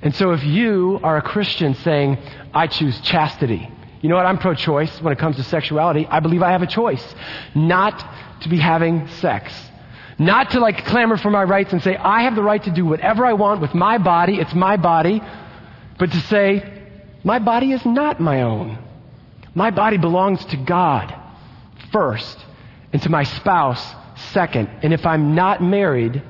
And 0.01 0.15
so 0.15 0.31
if 0.31 0.43
you 0.43 0.99
are 1.03 1.17
a 1.17 1.21
Christian 1.21 1.73
saying, 1.75 2.17
I 2.53 2.67
choose 2.67 2.99
chastity, 3.01 3.71
you 4.01 4.09
know 4.09 4.15
what? 4.15 4.25
I'm 4.25 4.37
pro 4.37 4.53
choice 4.53 5.01
when 5.01 5.11
it 5.11 5.19
comes 5.19 5.35
to 5.37 5.43
sexuality. 5.43 6.05
I 6.07 6.19
believe 6.19 6.43
I 6.43 6.51
have 6.51 6.61
a 6.61 6.67
choice 6.67 7.03
not 7.55 8.41
to 8.41 8.49
be 8.49 8.59
having 8.59 9.07
sex. 9.07 9.51
Not 10.17 10.51
to 10.51 10.59
like 10.59 10.85
clamor 10.85 11.17
for 11.17 11.29
my 11.29 11.43
rights 11.43 11.73
and 11.73 11.81
say, 11.81 11.95
I 11.95 12.21
have 12.23 12.35
the 12.35 12.43
right 12.43 12.63
to 12.63 12.71
do 12.71 12.85
whatever 12.85 13.25
I 13.25 13.33
want 13.33 13.61
with 13.61 13.73
my 13.73 13.97
body, 13.97 14.39
it's 14.39 14.53
my 14.53 14.77
body, 14.77 15.21
but 15.97 16.11
to 16.11 16.21
say, 16.21 16.83
my 17.23 17.39
body 17.39 17.71
is 17.71 17.83
not 17.85 18.19
my 18.19 18.43
own. 18.43 18.84
My 19.55 19.71
body 19.71 19.97
belongs 19.97 20.43
to 20.45 20.57
God 20.57 21.15
first, 21.91 22.37
and 22.91 23.01
to 23.01 23.09
my 23.09 23.23
spouse 23.23 23.95
second. 24.31 24.69
And 24.83 24.93
if 24.93 25.05
I'm 25.05 25.33
not 25.33 25.63
married, 25.63 26.21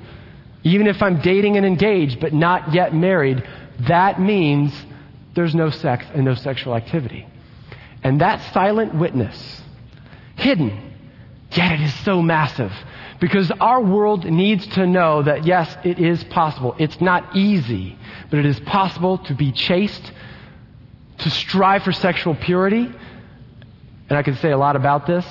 even 0.63 0.88
if 0.88 1.01
I'm 1.01 1.21
dating 1.21 1.57
and 1.57 1.65
engaged 1.65 2.19
but 2.19 2.33
not 2.33 2.73
yet 2.73 2.93
married, 2.93 3.43
that 3.88 4.21
means 4.21 4.73
there's 5.35 5.53
no 5.53 5.69
sex 5.69 6.05
and 6.13 6.23
no 6.23 6.35
sexual 6.35 6.75
activity. 6.75 7.27
And 8.03 8.21
that 8.21 8.53
silent 8.53 8.95
witness, 8.95 9.61
hidden, 10.35 10.93
yet 11.51 11.71
it 11.71 11.81
is 11.81 11.93
so 12.03 12.21
massive, 12.21 12.71
Because 13.19 13.49
our 13.59 13.81
world 13.81 14.25
needs 14.25 14.67
to 14.67 14.85
know 14.85 15.23
that 15.23 15.45
yes, 15.45 15.75
it 15.83 15.99
is 15.99 16.23
possible. 16.25 16.75
It's 16.77 16.99
not 16.99 17.35
easy, 17.35 17.97
but 18.29 18.39
it 18.39 18.45
is 18.45 18.59
possible 18.61 19.19
to 19.19 19.33
be 19.33 19.51
chaste, 19.51 20.11
to 21.19 21.29
strive 21.29 21.83
for 21.83 21.93
sexual 21.93 22.35
purity. 22.35 22.91
And 24.09 24.17
I 24.17 24.23
could 24.23 24.37
say 24.37 24.51
a 24.51 24.57
lot 24.57 24.75
about 24.75 25.07
this, 25.07 25.25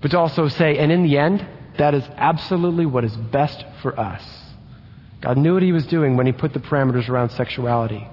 but 0.00 0.10
to 0.10 0.18
also 0.18 0.48
say, 0.48 0.78
and 0.78 0.90
in 0.90 1.04
the 1.04 1.18
end, 1.18 1.46
that 1.78 1.94
is 1.94 2.04
absolutely 2.16 2.86
what 2.86 3.04
is 3.04 3.16
best 3.16 3.64
for 3.82 3.98
us. 3.98 4.22
God 5.20 5.38
knew 5.38 5.54
what 5.54 5.62
He 5.62 5.72
was 5.72 5.86
doing 5.86 6.16
when 6.16 6.26
He 6.26 6.32
put 6.32 6.52
the 6.52 6.60
parameters 6.60 7.08
around 7.08 7.30
sexuality. 7.30 8.06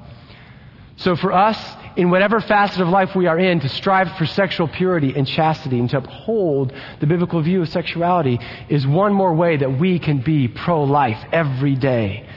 So 0.98 1.16
for 1.16 1.32
us, 1.32 1.58
in 1.96 2.12
whatever 2.12 2.40
facet 2.40 2.82
of 2.82 2.90
life 2.90 3.16
we 3.16 3.26
are 3.28 3.40
in, 3.40 3.62
to 3.62 3.70
strive 3.70 4.16
for 4.18 4.26
sexual 4.26 4.68
purity 4.68 5.14
and 5.16 5.28
chastity 5.28 5.80
and 5.80 5.90
to 5.90 5.98
uphold 5.98 6.74
the 7.00 7.08
biblical 7.08 7.42
view 7.42 7.62
of 7.62 7.70
sexuality 7.70 8.40
is 8.70 8.86
one 8.86 9.14
more 9.14 9.34
way 9.34 9.58
that 9.58 9.80
we 9.80 9.98
can 9.98 10.22
be 10.22 10.48
pro 10.48 10.84
life 10.84 11.18
every 11.32 11.76
day 11.76 12.30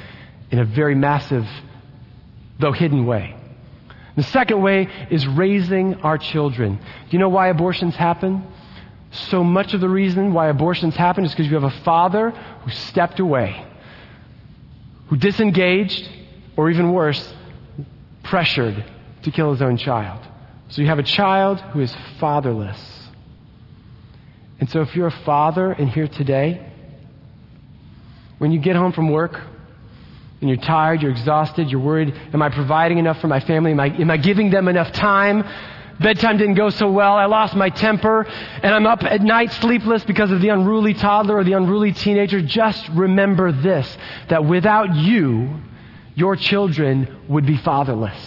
in 0.51 0.59
a 0.59 0.65
very 0.65 0.95
massive, 0.95 1.47
though 2.59 2.73
hidden 2.73 3.05
way. 3.05 3.37
The 4.17 4.23
second 4.23 4.61
way 4.61 4.89
is 5.11 5.27
raising 5.27 5.95
our 5.97 6.19
children. 6.19 6.77
Do 6.77 7.09
you 7.11 7.19
know 7.19 7.31
why 7.31 7.49
abortions 7.49 7.95
happen? 7.97 8.47
So 9.11 9.43
much 9.43 9.75
of 9.75 9.81
the 9.81 9.89
reason 9.89 10.33
why 10.33 10.49
abortions 10.49 10.97
happen 10.97 11.25
is 11.25 11.33
because 11.33 11.47
you 11.47 11.55
have 11.55 11.65
a 11.65 11.83
father 11.83 12.31
who 12.31 12.71
stepped 12.71 13.21
away, 13.21 13.65
who 15.09 15.17
disengaged, 15.17 16.09
or 16.57 16.71
even 16.71 16.93
worse, 16.93 17.35
pressured 18.23 18.85
to 19.23 19.31
kill 19.31 19.51
his 19.51 19.63
own 19.63 19.77
child. 19.77 20.27
So 20.69 20.81
you 20.83 20.89
have 20.89 20.99
a 20.99 21.05
child 21.05 21.61
who 21.61 21.81
is 21.81 21.95
fatherless. 22.19 22.81
And 24.61 24.71
so 24.71 24.81
if 24.81 24.95
you're 24.95 25.09
a 25.09 25.25
father 25.25 25.73
and 25.73 25.91
here 25.91 26.09
today, 26.09 26.67
when 28.39 28.53
you 28.53 28.59
get 28.59 28.77
home 28.77 28.93
from 28.93 29.11
work 29.11 29.41
and 30.43 30.51
you're 30.51 30.59
tired, 30.59 31.01
you're 31.01 31.13
exhausted, 31.13 31.71
you're 31.71 31.81
worried, 31.81 32.13
am 32.35 32.43
I 32.43 32.49
providing 32.49 32.99
enough 32.99 33.21
for 33.21 33.29
my 33.29 33.39
family? 33.39 33.71
Am 33.71 33.81
I, 33.81 33.87
am 33.87 34.11
I 34.11 34.17
giving 34.17 34.51
them 34.51 34.67
enough 34.67 34.91
time? 34.91 35.45
Bedtime 36.01 36.37
didn't 36.37 36.55
go 36.55 36.69
so 36.71 36.91
well. 36.91 37.15
I 37.15 37.27
lost 37.27 37.55
my 37.55 37.71
temper. 37.71 38.27
And 38.63 38.75
I'm 38.75 38.85
up 38.85 39.05
at 39.05 39.23
night 39.23 39.53
sleepless 39.53 40.03
because 40.03 40.33
of 40.33 40.41
the 40.41 40.49
unruly 40.49 40.95
toddler 40.95 41.37
or 41.37 41.45
the 41.45 41.53
unruly 41.53 41.93
teenager. 41.93 42.43
Just 42.43 42.89
remember 42.89 43.53
this 43.53 43.97
that 44.29 44.45
without 44.45 44.97
you, 44.97 45.61
your 46.17 46.35
children 46.35 47.21
would 47.29 47.47
be 47.47 47.57
fatherless. 47.57 48.19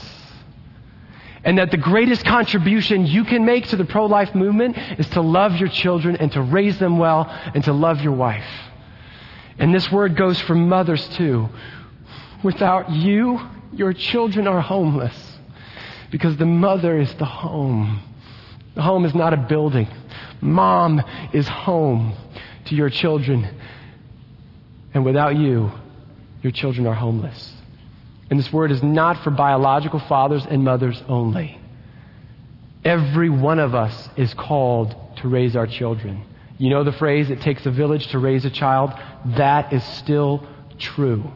And 1.43 1.57
that 1.57 1.69
the 1.69 1.77
greatest 1.77 2.23
contribution 2.23 3.05
you 3.05 3.25
can 3.25 3.43
make 3.43 3.67
to 3.67 3.75
the 3.75 3.85
pro 3.85 4.05
life 4.05 4.33
movement 4.33 4.77
is 4.97 5.09
to 5.09 5.21
love 5.21 5.57
your 5.57 5.69
children 5.69 6.15
and 6.15 6.31
to 6.31 6.41
raise 6.41 6.79
them 6.79 6.97
well 6.97 7.25
and 7.53 7.61
to 7.65 7.73
love 7.73 7.99
your 7.99 8.13
wife. 8.13 8.47
And 9.57 9.73
this 9.73 9.91
word 9.91 10.15
goes 10.15 10.39
for 10.41 10.55
mothers 10.55 11.07
too. 11.09 11.49
Without 12.45 12.91
you, 12.91 13.39
your 13.73 13.91
children 13.91 14.45
are 14.45 14.61
homeless 14.61 15.39
because 16.11 16.37
the 16.37 16.45
mother 16.45 16.95
is 16.99 17.11
the 17.15 17.25
home. 17.25 18.03
The 18.75 18.83
home 18.83 19.03
is 19.03 19.15
not 19.15 19.33
a 19.33 19.37
building. 19.37 19.87
Mom 20.41 21.01
is 21.33 21.47
home 21.47 22.13
to 22.65 22.75
your 22.75 22.91
children. 22.91 23.49
And 24.93 25.03
without 25.03 25.35
you, 25.35 25.71
your 26.43 26.51
children 26.51 26.85
are 26.85 26.93
homeless. 26.93 27.51
And 28.29 28.37
this 28.37 28.53
word 28.53 28.71
is 28.71 28.83
not 28.83 29.23
for 29.23 29.31
biological 29.31 29.99
fathers 30.01 30.45
and 30.47 30.63
mothers 30.63 31.01
only. 31.07 31.59
Every 32.83 33.31
one 33.31 33.57
of 33.57 33.73
us 33.73 34.07
is 34.17 34.35
called 34.35 34.95
to 35.15 35.27
raise 35.27 35.55
our 35.55 35.65
children. 35.65 36.23
You 36.59 36.69
know 36.69 36.83
the 36.83 36.91
phrase, 36.91 37.31
it 37.31 37.41
takes 37.41 37.65
a 37.65 37.71
village 37.71 38.05
to 38.09 38.19
raise 38.19 38.45
a 38.45 38.51
child? 38.51 38.93
That 39.35 39.73
is 39.73 39.83
still 39.83 40.47
true. 40.77 41.31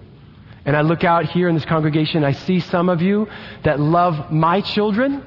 And 0.65 0.75
I 0.75 0.81
look 0.81 1.03
out 1.03 1.25
here 1.25 1.47
in 1.47 1.55
this 1.55 1.65
congregation, 1.65 2.23
I 2.23 2.33
see 2.33 2.59
some 2.59 2.89
of 2.89 3.01
you 3.01 3.27
that 3.63 3.79
love 3.79 4.31
my 4.31 4.61
children, 4.61 5.23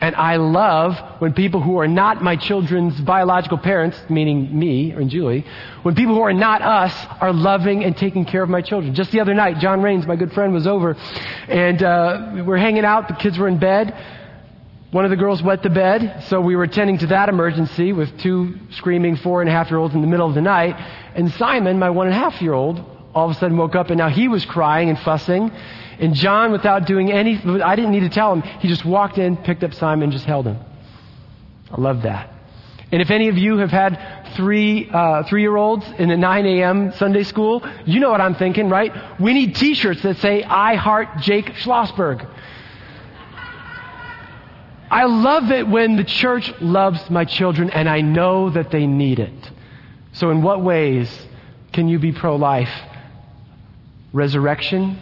and 0.00 0.16
I 0.16 0.36
love 0.36 1.20
when 1.20 1.32
people 1.32 1.60
who 1.60 1.78
are 1.78 1.86
not 1.86 2.22
my 2.22 2.34
children's 2.34 3.00
biological 3.00 3.58
parents, 3.58 3.96
meaning 4.10 4.58
me 4.58 4.90
and 4.90 5.08
Julie, 5.08 5.46
when 5.82 5.94
people 5.94 6.16
who 6.16 6.22
are 6.22 6.32
not 6.32 6.60
us 6.60 6.92
are 7.20 7.32
loving 7.32 7.84
and 7.84 7.96
taking 7.96 8.24
care 8.24 8.42
of 8.42 8.48
my 8.48 8.62
children. 8.62 8.94
Just 8.96 9.12
the 9.12 9.20
other 9.20 9.32
night, 9.32 9.58
John 9.58 9.80
Rains, 9.80 10.04
my 10.04 10.16
good 10.16 10.32
friend, 10.32 10.52
was 10.52 10.66
over, 10.66 10.96
and 11.48 11.80
uh, 11.82 12.32
we 12.34 12.42
were 12.42 12.56
hanging 12.58 12.84
out. 12.84 13.06
The 13.06 13.14
kids 13.14 13.38
were 13.38 13.46
in 13.46 13.58
bed. 13.58 13.96
One 14.90 15.04
of 15.04 15.10
the 15.10 15.16
girls 15.16 15.42
wet 15.42 15.62
the 15.62 15.70
bed, 15.70 16.24
so 16.28 16.40
we 16.40 16.56
were 16.56 16.64
attending 16.64 16.98
to 16.98 17.06
that 17.06 17.28
emergency 17.28 17.92
with 17.92 18.18
two 18.18 18.58
screaming 18.72 19.16
four 19.16 19.40
and 19.40 19.48
a 19.48 19.52
half 19.52 19.70
year 19.70 19.78
olds 19.78 19.94
in 19.94 20.00
the 20.00 20.06
middle 20.06 20.28
of 20.28 20.34
the 20.34 20.42
night. 20.42 20.76
And 21.14 21.32
Simon, 21.34 21.78
my 21.78 21.90
one 21.90 22.08
and 22.08 22.16
a 22.16 22.18
half 22.18 22.42
year 22.42 22.52
old, 22.52 22.91
all 23.14 23.30
of 23.30 23.36
a 23.36 23.38
sudden 23.38 23.56
woke 23.56 23.74
up 23.74 23.90
and 23.90 23.98
now 23.98 24.08
he 24.08 24.28
was 24.28 24.44
crying 24.44 24.88
and 24.88 24.98
fussing. 24.98 25.50
And 25.98 26.14
John, 26.14 26.52
without 26.52 26.86
doing 26.86 27.12
anything, 27.12 27.62
I 27.62 27.76
didn't 27.76 27.92
need 27.92 28.00
to 28.00 28.08
tell 28.08 28.32
him, 28.32 28.42
he 28.42 28.68
just 28.68 28.84
walked 28.84 29.18
in, 29.18 29.36
picked 29.36 29.62
up 29.62 29.74
Simon, 29.74 30.04
and 30.04 30.12
just 30.12 30.24
held 30.24 30.46
him. 30.46 30.58
I 31.70 31.80
love 31.80 32.02
that. 32.02 32.30
And 32.90 33.00
if 33.00 33.10
any 33.10 33.28
of 33.28 33.38
you 33.38 33.58
have 33.58 33.70
had 33.70 34.32
three 34.36 34.88
uh, 34.90 35.22
three 35.24 35.40
year 35.40 35.56
olds 35.56 35.86
in 35.98 36.08
the 36.08 36.16
9 36.16 36.46
a.m. 36.46 36.92
Sunday 36.92 37.22
school, 37.22 37.66
you 37.86 38.00
know 38.00 38.10
what 38.10 38.20
I'm 38.20 38.34
thinking, 38.34 38.68
right? 38.68 39.18
We 39.20 39.32
need 39.32 39.56
T-shirts 39.56 40.02
that 40.02 40.18
say 40.18 40.42
"I 40.42 40.74
heart 40.74 41.08
Jake 41.20 41.46
Schlossberg." 41.54 42.28
I 44.90 45.04
love 45.04 45.50
it 45.50 45.66
when 45.66 45.96
the 45.96 46.04
church 46.04 46.52
loves 46.60 47.08
my 47.08 47.24
children, 47.24 47.70
and 47.70 47.88
I 47.88 48.02
know 48.02 48.50
that 48.50 48.70
they 48.70 48.86
need 48.86 49.20
it. 49.20 49.50
So, 50.12 50.30
in 50.30 50.42
what 50.42 50.62
ways 50.62 51.08
can 51.72 51.88
you 51.88 51.98
be 51.98 52.12
pro-life? 52.12 52.68
Resurrection 54.12 54.98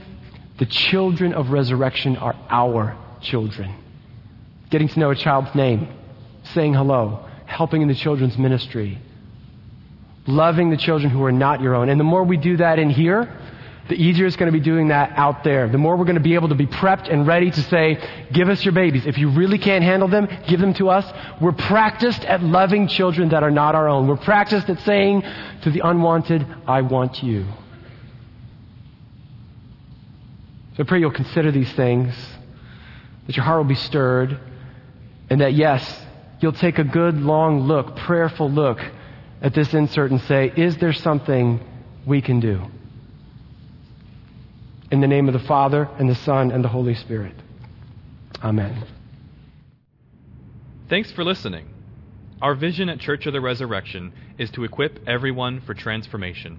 the 0.60 0.66
children 0.66 1.32
of 1.32 1.50
resurrection 1.50 2.18
are 2.18 2.36
our 2.50 2.94
children. 3.22 3.74
Getting 4.68 4.88
to 4.88 5.00
know 5.00 5.10
a 5.10 5.16
child's 5.16 5.54
name, 5.54 5.88
saying 6.52 6.74
hello, 6.74 7.26
helping 7.46 7.80
in 7.80 7.88
the 7.88 7.94
children's 7.94 8.36
ministry, 8.36 8.98
loving 10.26 10.68
the 10.68 10.76
children 10.76 11.10
who 11.10 11.24
are 11.24 11.32
not 11.32 11.62
your 11.62 11.74
own. 11.74 11.88
And 11.88 11.98
the 11.98 12.04
more 12.04 12.24
we 12.24 12.36
do 12.36 12.58
that 12.58 12.78
in 12.78 12.90
here, 12.90 13.38
the 13.88 13.94
easier 13.94 14.26
it's 14.26 14.36
going 14.36 14.52
to 14.52 14.56
be 14.56 14.62
doing 14.62 14.88
that 14.88 15.12
out 15.16 15.44
there. 15.44 15.66
The 15.66 15.78
more 15.78 15.96
we're 15.96 16.04
going 16.04 16.16
to 16.16 16.20
be 16.20 16.34
able 16.34 16.50
to 16.50 16.54
be 16.54 16.66
prepped 16.66 17.10
and 17.10 17.26
ready 17.26 17.50
to 17.50 17.62
say, 17.62 17.98
give 18.30 18.50
us 18.50 18.62
your 18.62 18.74
babies. 18.74 19.06
If 19.06 19.16
you 19.16 19.30
really 19.30 19.58
can't 19.58 19.82
handle 19.82 20.08
them, 20.08 20.28
give 20.46 20.60
them 20.60 20.74
to 20.74 20.90
us. 20.90 21.10
We're 21.40 21.52
practiced 21.52 22.22
at 22.26 22.42
loving 22.42 22.86
children 22.86 23.30
that 23.30 23.42
are 23.42 23.50
not 23.50 23.74
our 23.74 23.88
own. 23.88 24.08
We're 24.08 24.18
practiced 24.18 24.68
at 24.68 24.78
saying 24.80 25.22
to 25.62 25.70
the 25.70 25.80
unwanted, 25.80 26.46
I 26.66 26.82
want 26.82 27.22
you. 27.22 27.46
I 30.80 30.84
pray 30.84 30.98
you'll 30.98 31.10
consider 31.10 31.52
these 31.52 31.70
things, 31.72 32.14
that 33.26 33.36
your 33.36 33.44
heart 33.44 33.58
will 33.58 33.68
be 33.68 33.74
stirred, 33.74 34.40
and 35.28 35.40
that, 35.42 35.52
yes, 35.52 36.00
you'll 36.40 36.52
take 36.52 36.78
a 36.78 36.84
good, 36.84 37.20
long 37.20 37.60
look, 37.60 37.96
prayerful 37.96 38.50
look 38.50 38.80
at 39.42 39.52
this 39.52 39.74
insert 39.74 40.10
and 40.10 40.20
say, 40.22 40.50
is 40.56 40.78
there 40.78 40.94
something 40.94 41.60
we 42.06 42.22
can 42.22 42.40
do? 42.40 42.62
In 44.90 45.00
the 45.00 45.06
name 45.06 45.28
of 45.28 45.34
the 45.34 45.46
Father, 45.46 45.88
and 45.98 46.08
the 46.08 46.14
Son, 46.14 46.50
and 46.50 46.64
the 46.64 46.68
Holy 46.68 46.94
Spirit. 46.94 47.34
Amen. 48.42 48.86
Thanks 50.88 51.12
for 51.12 51.24
listening. 51.24 51.68
Our 52.40 52.54
vision 52.54 52.88
at 52.88 53.00
Church 53.00 53.26
of 53.26 53.34
the 53.34 53.40
Resurrection 53.40 54.14
is 54.38 54.50
to 54.52 54.64
equip 54.64 55.06
everyone 55.06 55.60
for 55.60 55.74
transformation. 55.74 56.58